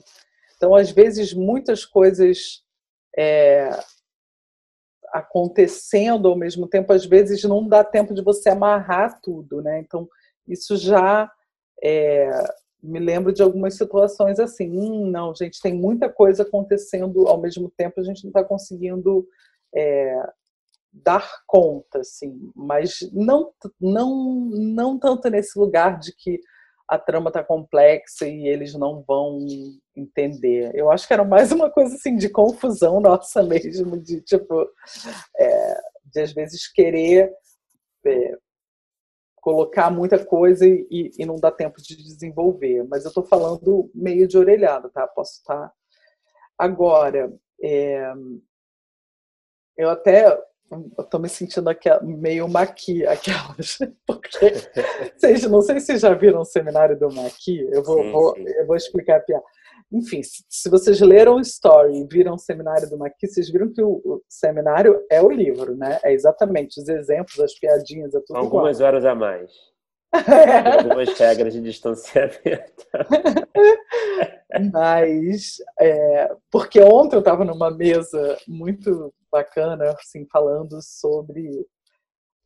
[0.56, 2.62] Então, às vezes, muitas coisas
[3.16, 3.70] é,
[5.12, 9.80] acontecendo ao mesmo tempo, às vezes não dá tempo de você amarrar tudo, né?
[9.80, 10.08] Então,
[10.46, 11.30] isso já
[11.82, 12.28] é,
[12.84, 17.72] me lembro de algumas situações assim, hum, não, gente, tem muita coisa acontecendo ao mesmo
[17.76, 19.26] tempo, a gente não está conseguindo
[19.74, 20.22] é,
[20.92, 26.38] dar conta, assim, mas não, não, não tanto nesse lugar de que
[26.86, 29.38] a trama tá complexa e eles não vão
[29.96, 30.70] entender.
[30.74, 34.68] Eu acho que era mais uma coisa assim de confusão nossa mesmo, de tipo,
[35.38, 35.80] é,
[36.12, 37.32] de às vezes querer
[38.06, 38.38] é,
[39.44, 42.82] colocar muita coisa e, e, não dá tempo de desenvolver.
[42.84, 45.06] Mas eu estou falando meio de orelhada, tá?
[45.06, 45.68] Posso estar.
[45.68, 45.72] Tá...
[46.58, 47.30] Agora,
[47.62, 48.10] é,
[49.76, 50.42] eu até
[50.96, 53.76] eu tô me sentindo aqui, meio maqui, aquelas.
[54.06, 54.54] Porque
[55.14, 58.34] vocês, não sei se vocês já viram o seminário do Maqui, eu vou, sim, vou
[58.34, 58.44] sim.
[58.48, 59.44] eu vou explicar a piada.
[59.94, 63.80] Enfim, se vocês leram o story e viram o seminário do Maqui, vocês viram que
[63.80, 66.00] o, o, seminário é o livro, né?
[66.02, 68.88] É exatamente os exemplos, as piadinhas, é tudo Algumas igual.
[68.88, 69.52] horas a mais.
[70.12, 70.80] É.
[70.82, 72.84] Algumas regras de distanciamento.
[74.72, 81.64] Mas, é, porque ontem eu estava numa mesa muito bacana, assim, falando sobre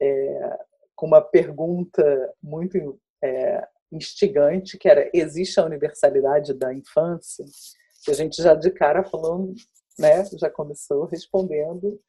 [0.03, 0.59] é,
[0.95, 7.45] com uma pergunta muito é, instigante, que era: existe a universalidade da infância?
[8.05, 9.55] Que a gente já de cara falando,
[9.99, 12.01] né, já começou respondendo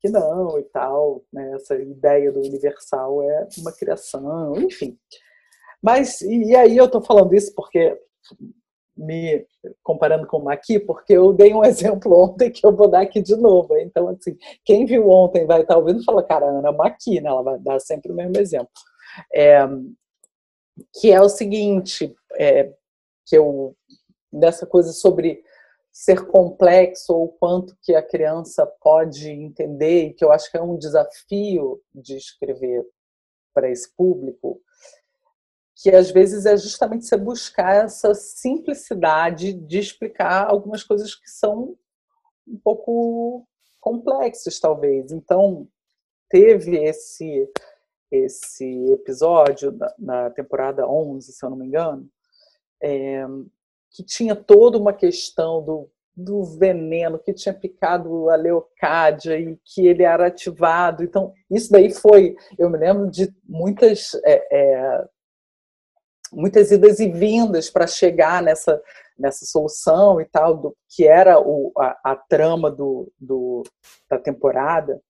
[0.00, 4.96] que não e tal, né, essa ideia do universal é uma criação, enfim.
[5.82, 7.98] Mas, e aí eu estou falando isso porque
[8.96, 9.46] me
[9.82, 13.22] comparando com o Maqui, porque eu dei um exemplo ontem que eu vou dar aqui
[13.22, 13.76] de novo.
[13.78, 17.28] Então, assim, quem viu ontem vai estar ouvindo e fala, cara, Ana Maqui, né?
[17.28, 18.68] ela vai dar sempre o mesmo exemplo.
[19.32, 19.60] É,
[20.94, 22.72] que é o seguinte, é,
[23.26, 23.76] que eu,
[24.32, 25.42] dessa coisa sobre
[25.92, 30.62] ser complexo ou quanto que a criança pode entender, e que eu acho que é
[30.62, 32.86] um desafio de escrever
[33.52, 34.60] para esse público,
[35.74, 41.76] que às vezes é justamente você buscar essa simplicidade de explicar algumas coisas que são
[42.46, 43.46] um pouco
[43.80, 45.12] complexas, talvez.
[45.12, 45.68] Então,
[46.28, 47.48] teve esse
[48.10, 52.08] esse episódio na, temporada 11, se eu não me engano,
[52.82, 53.26] é,
[53.90, 59.86] que tinha toda uma questão do, do veneno que tinha picado a Leocádia e que
[59.86, 61.02] ele era ativado.
[61.02, 65.08] Então, isso daí foi, eu me lembro de muitas é, é,
[66.32, 68.80] muitas idas e vindas para chegar nessa,
[69.18, 73.62] nessa solução e tal, do que era o, a, a trama do, do,
[74.08, 75.00] da temporada.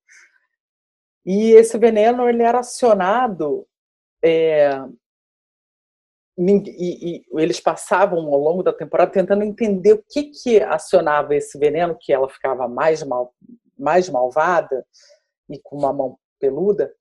[1.31, 3.69] E esse veneno ele era acionado
[4.25, 4.71] é,
[6.39, 11.59] e, e, eles passavam ao longo da temporada tentando entender o que que acionava esse
[11.59, 13.35] veneno, que ela ficava mais mal,
[13.79, 14.87] mais malvada
[15.51, 16.95] e com uma mão peluda,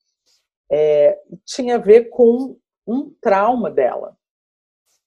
[0.70, 4.18] é, tinha a ver com um trauma dela,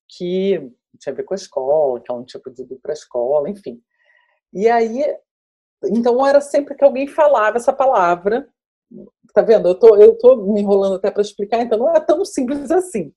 [0.09, 2.95] que tinha a ver com a escola, que ela não tinha podido ir para a
[2.95, 3.83] escola, enfim.
[4.51, 5.05] E aí,
[5.85, 8.49] então era sempre que alguém falava essa palavra,
[9.33, 9.69] tá vendo?
[9.69, 13.13] Eu tô, eu tô me enrolando até para explicar, então não é tão simples assim.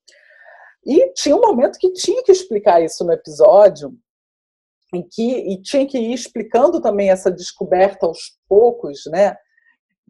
[0.86, 3.93] E tinha um momento que tinha que explicar isso no episódio,
[4.93, 9.36] em que e tinha que ir explicando também essa descoberta aos poucos, né?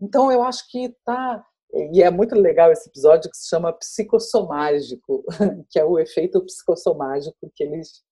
[0.02, 1.44] Então eu acho que tá
[1.92, 5.24] e é muito legal esse episódio que se chama psicossomágico,
[5.72, 8.04] que é o efeito psicossomágico que eles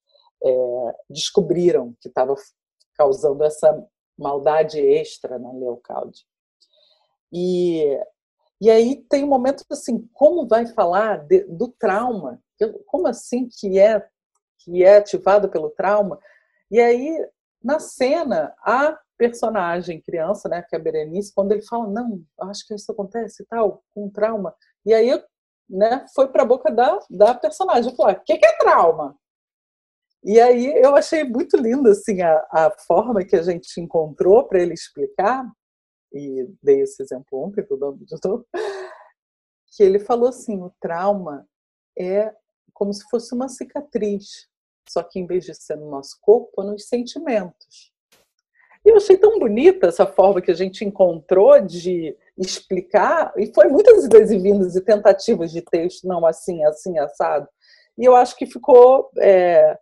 [0.43, 2.33] é, descobriram que estava
[2.95, 3.87] causando essa
[4.17, 6.25] maldade extra na Leocaldi.
[7.31, 7.97] E,
[8.59, 12.41] e aí tem um momento assim, como vai falar de, do trauma?
[12.85, 14.05] Como assim que é
[14.63, 16.19] que é ativado pelo trauma?
[16.69, 17.27] E aí
[17.63, 22.65] na cena a personagem criança, né, que é a Berenice, quando ele fala, não, acho
[22.65, 24.55] que isso acontece tal, com trauma.
[24.83, 25.11] E aí,
[25.69, 29.15] né, foi para a boca da, da personagem, falar, o que, que é trauma?
[30.23, 34.59] E aí eu achei muito lindo assim a, a forma que a gente encontrou para
[34.59, 35.45] ele explicar
[36.13, 38.45] e dei esse exemplo ontem do dono de novo,
[39.75, 41.47] que ele falou assim, o trauma
[41.97, 42.33] é
[42.73, 44.47] como se fosse uma cicatriz,
[44.89, 47.91] só que em vez de ser no nosso corpo, é nos sentimentos.
[48.83, 53.67] E eu achei tão bonita essa forma que a gente encontrou de explicar, e foi
[53.67, 57.47] muitas idas e vindas e tentativas de texto, não assim, assim, assado.
[57.97, 59.77] E eu acho que ficou, é,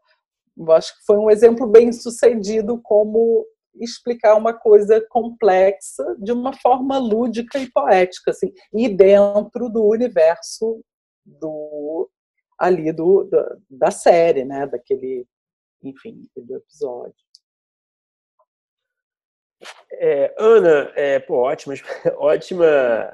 [0.57, 3.45] eu acho que foi um exemplo bem sucedido como
[3.79, 10.81] explicar uma coisa complexa de uma forma lúdica e poética, assim, e dentro do universo
[11.25, 12.09] do
[12.57, 15.25] ali do, da, da série, né, daquele,
[15.81, 17.15] enfim, do episódio.
[19.93, 21.73] É, Ana, é, pô, ótima,
[22.17, 23.11] ótima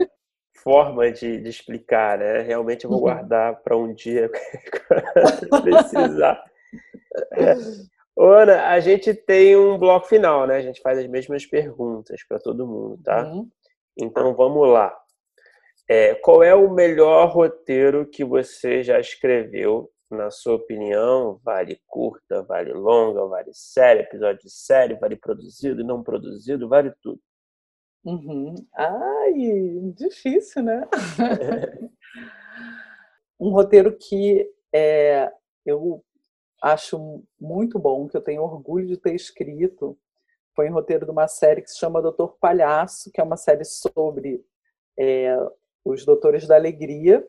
[0.56, 2.42] forma de, de, explicar, né?
[2.42, 3.06] Realmente eu vou uhum.
[3.06, 4.30] guardar para um dia
[5.64, 6.44] precisar.
[7.34, 7.56] É.
[8.18, 10.56] Ana, a gente tem um bloco final, né?
[10.56, 13.26] A gente faz as mesmas perguntas para todo mundo, tá?
[13.26, 13.50] Uhum.
[13.98, 14.96] Então vamos lá.
[15.88, 22.44] É, qual é o melhor roteiro que você já escreveu na sua opinião, vale curta,
[22.44, 27.20] vale longa, vale série, episódio de série, vale produzido e não produzido, vale tudo.
[28.04, 28.54] Uhum.
[28.76, 29.34] Ai,
[29.96, 30.88] difícil, né?
[33.40, 35.32] um roteiro que é,
[35.66, 36.04] eu
[36.66, 39.96] acho muito bom, que eu tenho orgulho de ter escrito,
[40.56, 43.64] foi um roteiro de uma série que se chama Doutor Palhaço, que é uma série
[43.64, 44.44] sobre
[44.98, 45.38] é,
[45.84, 47.26] os Doutores da Alegria,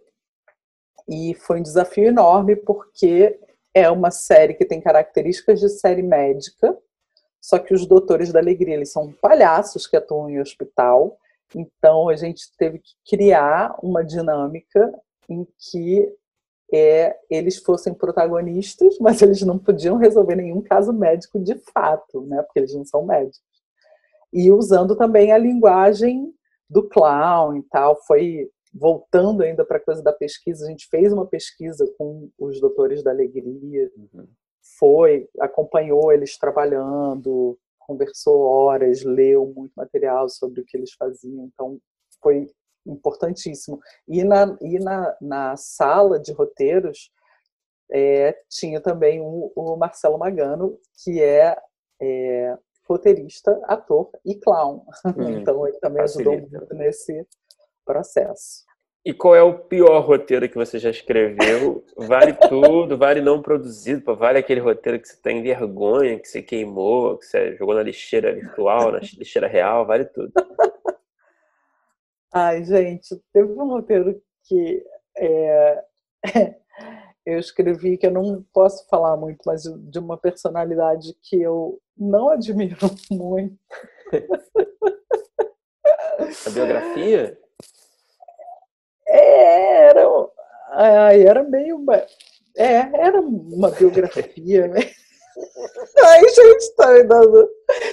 [1.06, 3.38] e foi um desafio enorme porque
[3.74, 6.76] é uma série que tem características de série médica,
[7.38, 11.16] só que os doutores da alegria eles são palhaços que atuam em hospital.
[11.54, 14.92] Então a gente teve que criar uma dinâmica
[15.28, 16.12] em que
[16.72, 22.42] é, eles fossem protagonistas, mas eles não podiam resolver nenhum caso médico de fato, né?
[22.42, 23.40] Porque eles não são médicos.
[24.32, 26.32] e usando também a linguagem
[26.68, 27.96] do clown e tal.
[28.06, 32.60] Foi voltando ainda para a coisa da pesquisa, a gente fez uma pesquisa com os
[32.60, 34.26] doutores da alegria, uhum.
[34.78, 41.78] foi, acompanhou eles trabalhando, conversou horas, leu muito material sobre o que eles faziam, então
[42.22, 42.46] foi
[42.86, 43.80] importantíssimo.
[44.08, 47.10] E na, e na, na sala de roteiros
[47.90, 51.56] é, tinha também o, o, Marcelo Magano, que é,
[52.00, 52.56] é,
[52.88, 54.84] roteirista, ator e clown.
[55.04, 56.30] Hum, então ele também facilita.
[56.30, 57.26] ajudou muito nesse
[57.84, 58.66] processo.
[59.06, 61.84] E qual é o pior roteiro que você já escreveu?
[61.96, 67.16] Vale tudo, vale não produzido, vale aquele roteiro que você tem vergonha, que você queimou,
[67.16, 70.32] que você jogou na lixeira virtual, na lixeira real, vale tudo.
[72.38, 74.84] Ai, gente, teve um roteiro que
[75.16, 75.82] é,
[77.24, 82.28] eu escrevi que eu não posso falar muito, mas de uma personalidade que eu não
[82.36, 82.76] admiro
[83.10, 83.56] muito.
[86.46, 87.38] A biografia?
[89.08, 90.02] É, era,
[91.14, 91.96] era meio uma,
[92.54, 94.68] é, era uma biografia.
[94.68, 94.80] Né?
[96.04, 97.48] Ai, gente, tá me dando.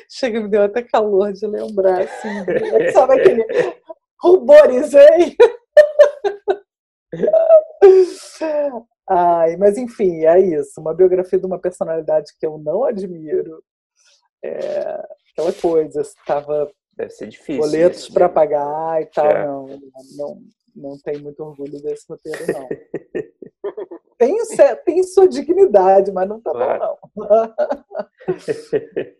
[0.10, 2.91] Chega, me deu até calor de lembrar, assim.
[2.91, 3.45] Sabe aquele
[4.23, 5.35] ruborizei?
[9.09, 10.79] Ai, mas enfim, é isso.
[10.79, 13.63] Uma biografia de uma personalidade que eu não admiro.
[14.43, 17.61] É, aquela coisa, estava Deve ser difícil.
[17.61, 19.31] Boletos para pagar e tal.
[19.31, 19.45] É.
[19.45, 19.67] Não,
[20.15, 20.41] não,
[20.75, 22.67] não tem muito orgulho desse roteiro, não.
[24.17, 24.37] tem,
[24.85, 26.97] tem sua dignidade, mas não tá claro.
[27.15, 27.53] bom, não.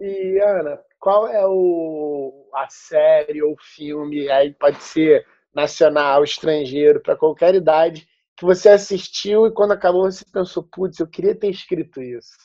[0.00, 7.16] e, Ana, qual é o, a série ou filme, aí pode ser nacional, estrangeiro, para
[7.16, 8.06] qualquer idade,
[8.36, 12.36] que você assistiu e quando acabou você pensou, putz, eu queria ter escrito isso?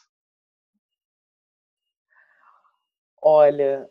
[3.21, 3.85] Olha,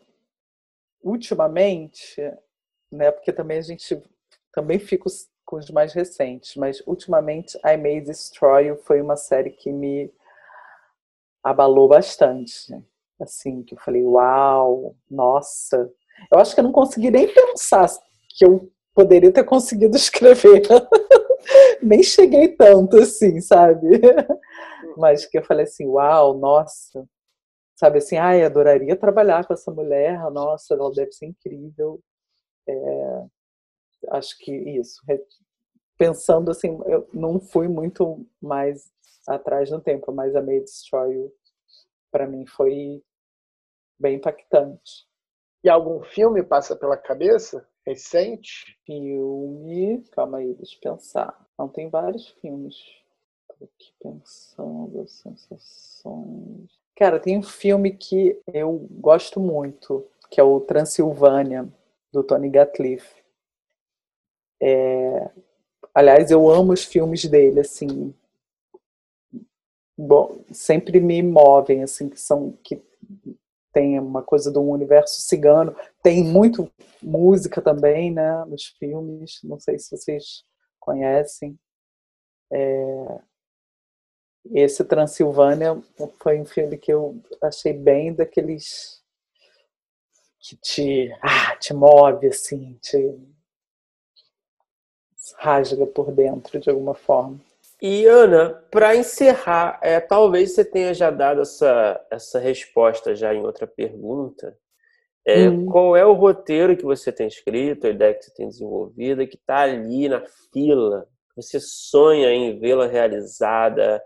[1.03, 2.19] ultimamente
[2.91, 3.11] né?
[3.11, 4.01] Porque também a gente
[4.51, 5.05] também fica
[5.45, 10.11] com os mais recentes, mas ultimamente I May Destroy You foi uma série que me
[11.43, 12.73] abalou bastante.
[13.23, 15.89] Assim, que eu falei, uau, nossa.
[16.31, 17.89] Eu acho que eu não consegui nem pensar
[18.29, 20.61] que eu poderia ter conseguido escrever.
[21.81, 24.01] nem cheguei tanto assim, sabe?
[24.97, 27.07] Mas que eu falei assim, uau, nossa.
[27.75, 31.99] Sabe assim, ai, adoraria trabalhar com essa mulher, nossa, ela deve ser incrível.
[32.67, 33.25] É,
[34.11, 35.01] acho que isso.
[35.97, 38.91] Pensando assim, eu não fui muito mais
[39.27, 41.31] atrás no tempo, mas a May Destroy
[42.13, 43.01] para mim, foi
[44.03, 45.07] bem impactante.
[45.63, 47.65] E algum filme passa pela cabeça?
[47.87, 48.77] Recente?
[48.85, 50.03] Filme.
[50.11, 51.47] Calma aí, deixa eu pensar.
[51.57, 52.75] Não, tem vários filmes.
[53.47, 56.69] Tô aqui pensando, sensações.
[56.95, 61.67] Cara, tem um filme que eu gosto muito, que é o Transilvânia
[62.11, 63.23] do Tony Gatliff.
[64.61, 65.29] É,
[65.95, 68.13] aliás, eu amo os filmes dele, assim,
[69.97, 72.81] bom, sempre me movem, assim, que são que
[73.73, 76.71] tem uma coisa do universo cigano, tem muito
[77.01, 79.39] música também, né, nos filmes.
[79.43, 80.43] Não sei se vocês
[80.79, 81.59] conhecem.
[82.51, 83.19] É,
[84.51, 85.81] esse Transilvânia
[86.21, 89.01] foi um filme que eu achei bem daqueles
[90.39, 93.17] que te, ah, te move, assim, te
[95.37, 97.39] rasga por dentro de alguma forma.
[97.83, 103.45] E Ana, para encerrar, é, talvez você tenha já dado essa, essa resposta já em
[103.45, 104.57] outra pergunta.
[105.25, 105.65] É, hum.
[105.65, 109.35] Qual é o roteiro que você tem escrito, a ideia que você tem desenvolvida, que
[109.35, 110.23] está ali na
[110.53, 114.01] fila, você sonha em vê-la realizada,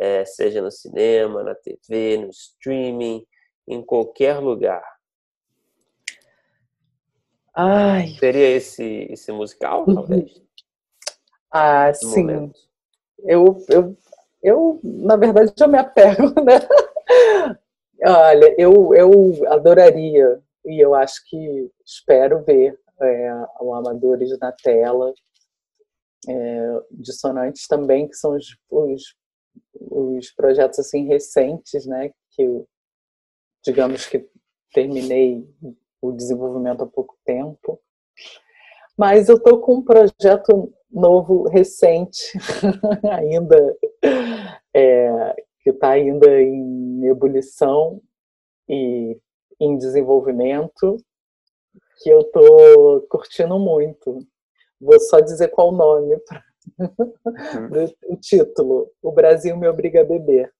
[0.00, 3.24] é, seja no cinema, na TV, no streaming,
[3.68, 4.82] em qualquer lugar?
[7.54, 8.16] Ai.
[8.18, 9.94] Seria esse, esse musical, uhum.
[9.94, 10.42] talvez?
[11.52, 12.50] Ah, sim.
[13.24, 13.96] Eu, eu,
[14.42, 16.60] eu, na verdade, eu me apego, né?
[18.04, 25.12] Olha, eu, eu adoraria, e eu acho que espero ver é, o Amadores na tela,
[26.28, 29.14] é, Dissonantes também, que são os, os,
[29.74, 32.10] os projetos assim recentes, né?
[32.30, 32.66] Que eu,
[33.64, 34.28] digamos que
[34.72, 35.46] terminei
[36.00, 37.80] o desenvolvimento há pouco tempo.
[38.96, 42.36] Mas eu estou com um projeto novo, recente,
[43.10, 43.76] ainda,
[44.74, 48.00] é, que está ainda em ebulição
[48.68, 49.18] e
[49.60, 50.96] em desenvolvimento,
[52.02, 54.18] que eu estou curtindo muito.
[54.80, 56.42] Vou só dizer qual o nome, pra...
[56.78, 57.94] uhum.
[58.14, 60.52] o título: O Brasil me obriga a beber.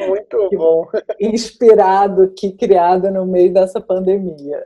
[0.00, 0.86] Muito bom.
[1.20, 4.64] Inspirado que criado no meio dessa pandemia.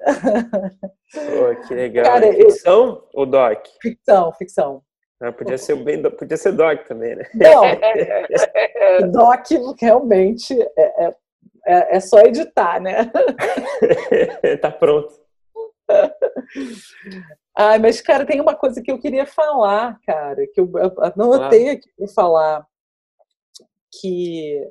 [1.13, 2.05] Pô, que legal.
[2.05, 3.09] Cara, ficção eu...
[3.15, 3.67] ou doc?
[3.81, 4.83] Ficção, ficção.
[5.21, 7.25] Ah, podia ser bem, podia ser doc também, né?
[7.35, 7.63] Não,
[9.11, 9.47] doc
[9.81, 11.15] realmente é, é,
[11.67, 13.11] é, é só editar, né?
[14.63, 15.13] tá pronto.
[17.57, 20.71] Ai, mas, cara, tem uma coisa que eu queria falar, cara, que eu
[21.17, 22.67] anotei aqui para falar,
[23.93, 24.71] que,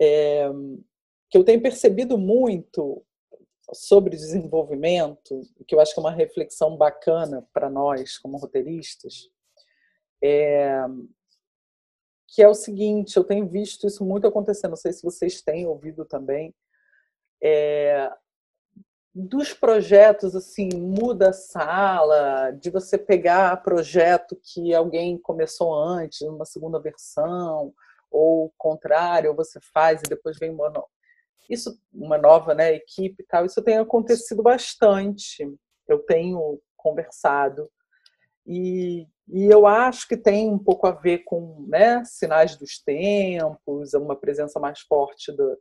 [0.00, 0.48] é,
[1.30, 3.04] que eu tenho percebido muito
[3.72, 9.28] sobre desenvolvimento, que eu acho que é uma reflexão bacana para nós, como roteiristas,
[10.22, 10.80] é,
[12.28, 15.66] que é o seguinte, eu tenho visto isso muito acontecendo, não sei se vocês têm
[15.66, 16.54] ouvido também,
[17.42, 18.10] é,
[19.14, 26.44] dos projetos assim muda a sala de você pegar projeto que alguém começou antes uma
[26.44, 27.74] segunda versão
[28.10, 30.72] ou o contrário você faz e depois vem uma
[31.48, 35.46] isso uma nova né equipe e tal isso tem acontecido bastante
[35.88, 37.68] eu tenho conversado.
[38.46, 43.92] E, e eu acho que tem um pouco a ver com né sinais dos tempos
[43.94, 45.58] uma presença mais forte do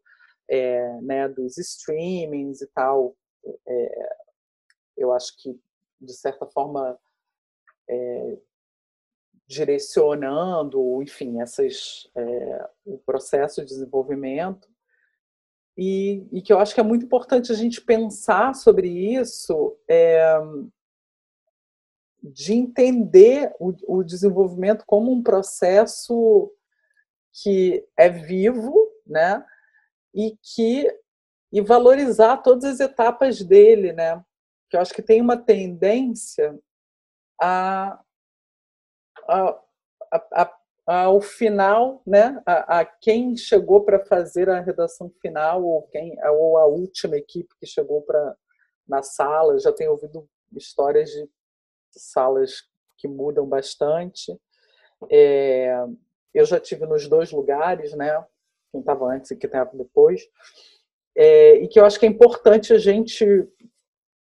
[0.50, 3.16] é, né, dos streamings e tal.
[3.68, 4.10] É,
[4.98, 5.60] eu acho que,
[6.00, 6.98] de certa forma,
[7.90, 8.38] é,
[9.48, 14.68] direcionando, enfim, essas, é, o processo de desenvolvimento.
[15.78, 20.38] E, e, que eu acho que é muito importante a gente pensar sobre isso, é,
[22.24, 26.52] de entender o, o desenvolvimento como um processo
[27.32, 29.46] que é vivo, né?
[30.14, 30.88] E que
[31.52, 34.22] e valorizar todas as etapas dele, né?
[34.70, 36.58] Que eu acho que tem uma tendência
[37.40, 38.02] a,
[39.28, 39.60] a,
[40.12, 42.42] a, a ao final, né?
[42.46, 47.66] A, quem chegou para fazer a redação final ou quem ou a última equipe que
[47.66, 48.38] chegou para
[48.88, 49.60] na sala.
[49.60, 51.28] Já tenho ouvido histórias de
[51.92, 52.64] salas
[52.98, 54.34] que mudam bastante.
[55.12, 55.76] É,
[56.34, 58.26] eu já tive nos dois lugares, né?
[58.72, 60.22] Quem estava antes e quem estava depois
[61.18, 63.26] é, e que eu acho que é importante a gente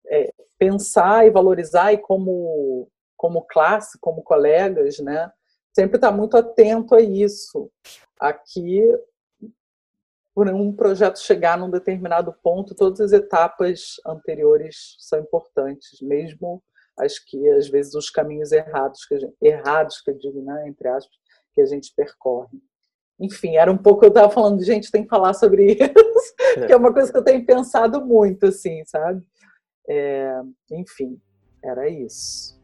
[0.07, 2.89] é, pensar e valorizar e como
[3.21, 5.31] como classe, como colegas, né,
[5.75, 7.71] sempre estar tá muito atento a isso.
[8.19, 8.81] Aqui,
[10.33, 16.63] por um projeto chegar num determinado ponto, todas as etapas anteriores são importantes, mesmo
[16.97, 20.87] as que às vezes os caminhos errados que gente, errados que eu digo, né, entre
[20.87, 21.15] aspas,
[21.53, 22.59] que a gente percorre
[23.19, 26.65] enfim, era um pouco eu estava falando, gente, tem que falar sobre isso, é.
[26.65, 29.23] que é uma coisa que eu tenho pensado muito, assim, sabe?
[29.87, 30.41] É,
[30.71, 31.21] enfim,
[31.63, 32.59] era isso.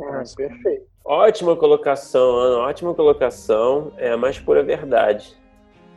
[0.00, 0.86] Ah, perfeito.
[1.04, 5.36] Ótima colocação, Ana, ótima colocação, é a mais pura verdade.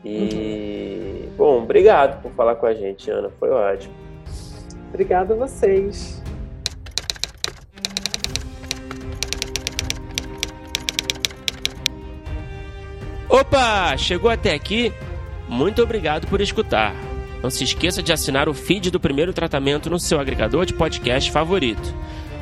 [0.03, 1.35] E, uhum.
[1.37, 3.93] bom, obrigado por falar com a gente, Ana, foi ótimo.
[4.89, 6.21] Obrigada a vocês.
[13.29, 13.95] Opa!
[13.97, 14.93] Chegou até aqui?
[15.47, 16.93] Muito obrigado por escutar.
[17.41, 21.31] Não se esqueça de assinar o feed do primeiro tratamento no seu agregador de podcast
[21.31, 21.93] favorito.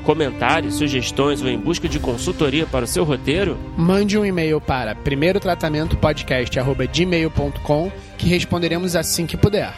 [0.05, 3.57] Comentários, sugestões ou em busca de consultoria para o seu roteiro?
[3.75, 9.73] Mande um e-mail para primeirotratamentopodcast.gmail.com que responderemos assim que puder.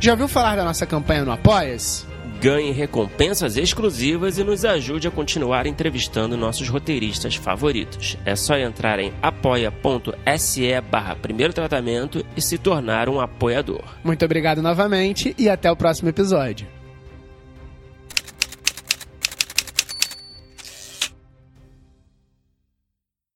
[0.00, 2.16] Já ouviu falar da nossa campanha no Apoia-se?
[2.40, 8.16] ganhe recompensas exclusivas e nos ajude a continuar entrevistando nossos roteiristas favoritos.
[8.24, 13.82] É só entrar em apoia.se barra primeiro tratamento e se tornar um apoiador.
[14.04, 16.75] Muito obrigado novamente e até o próximo episódio.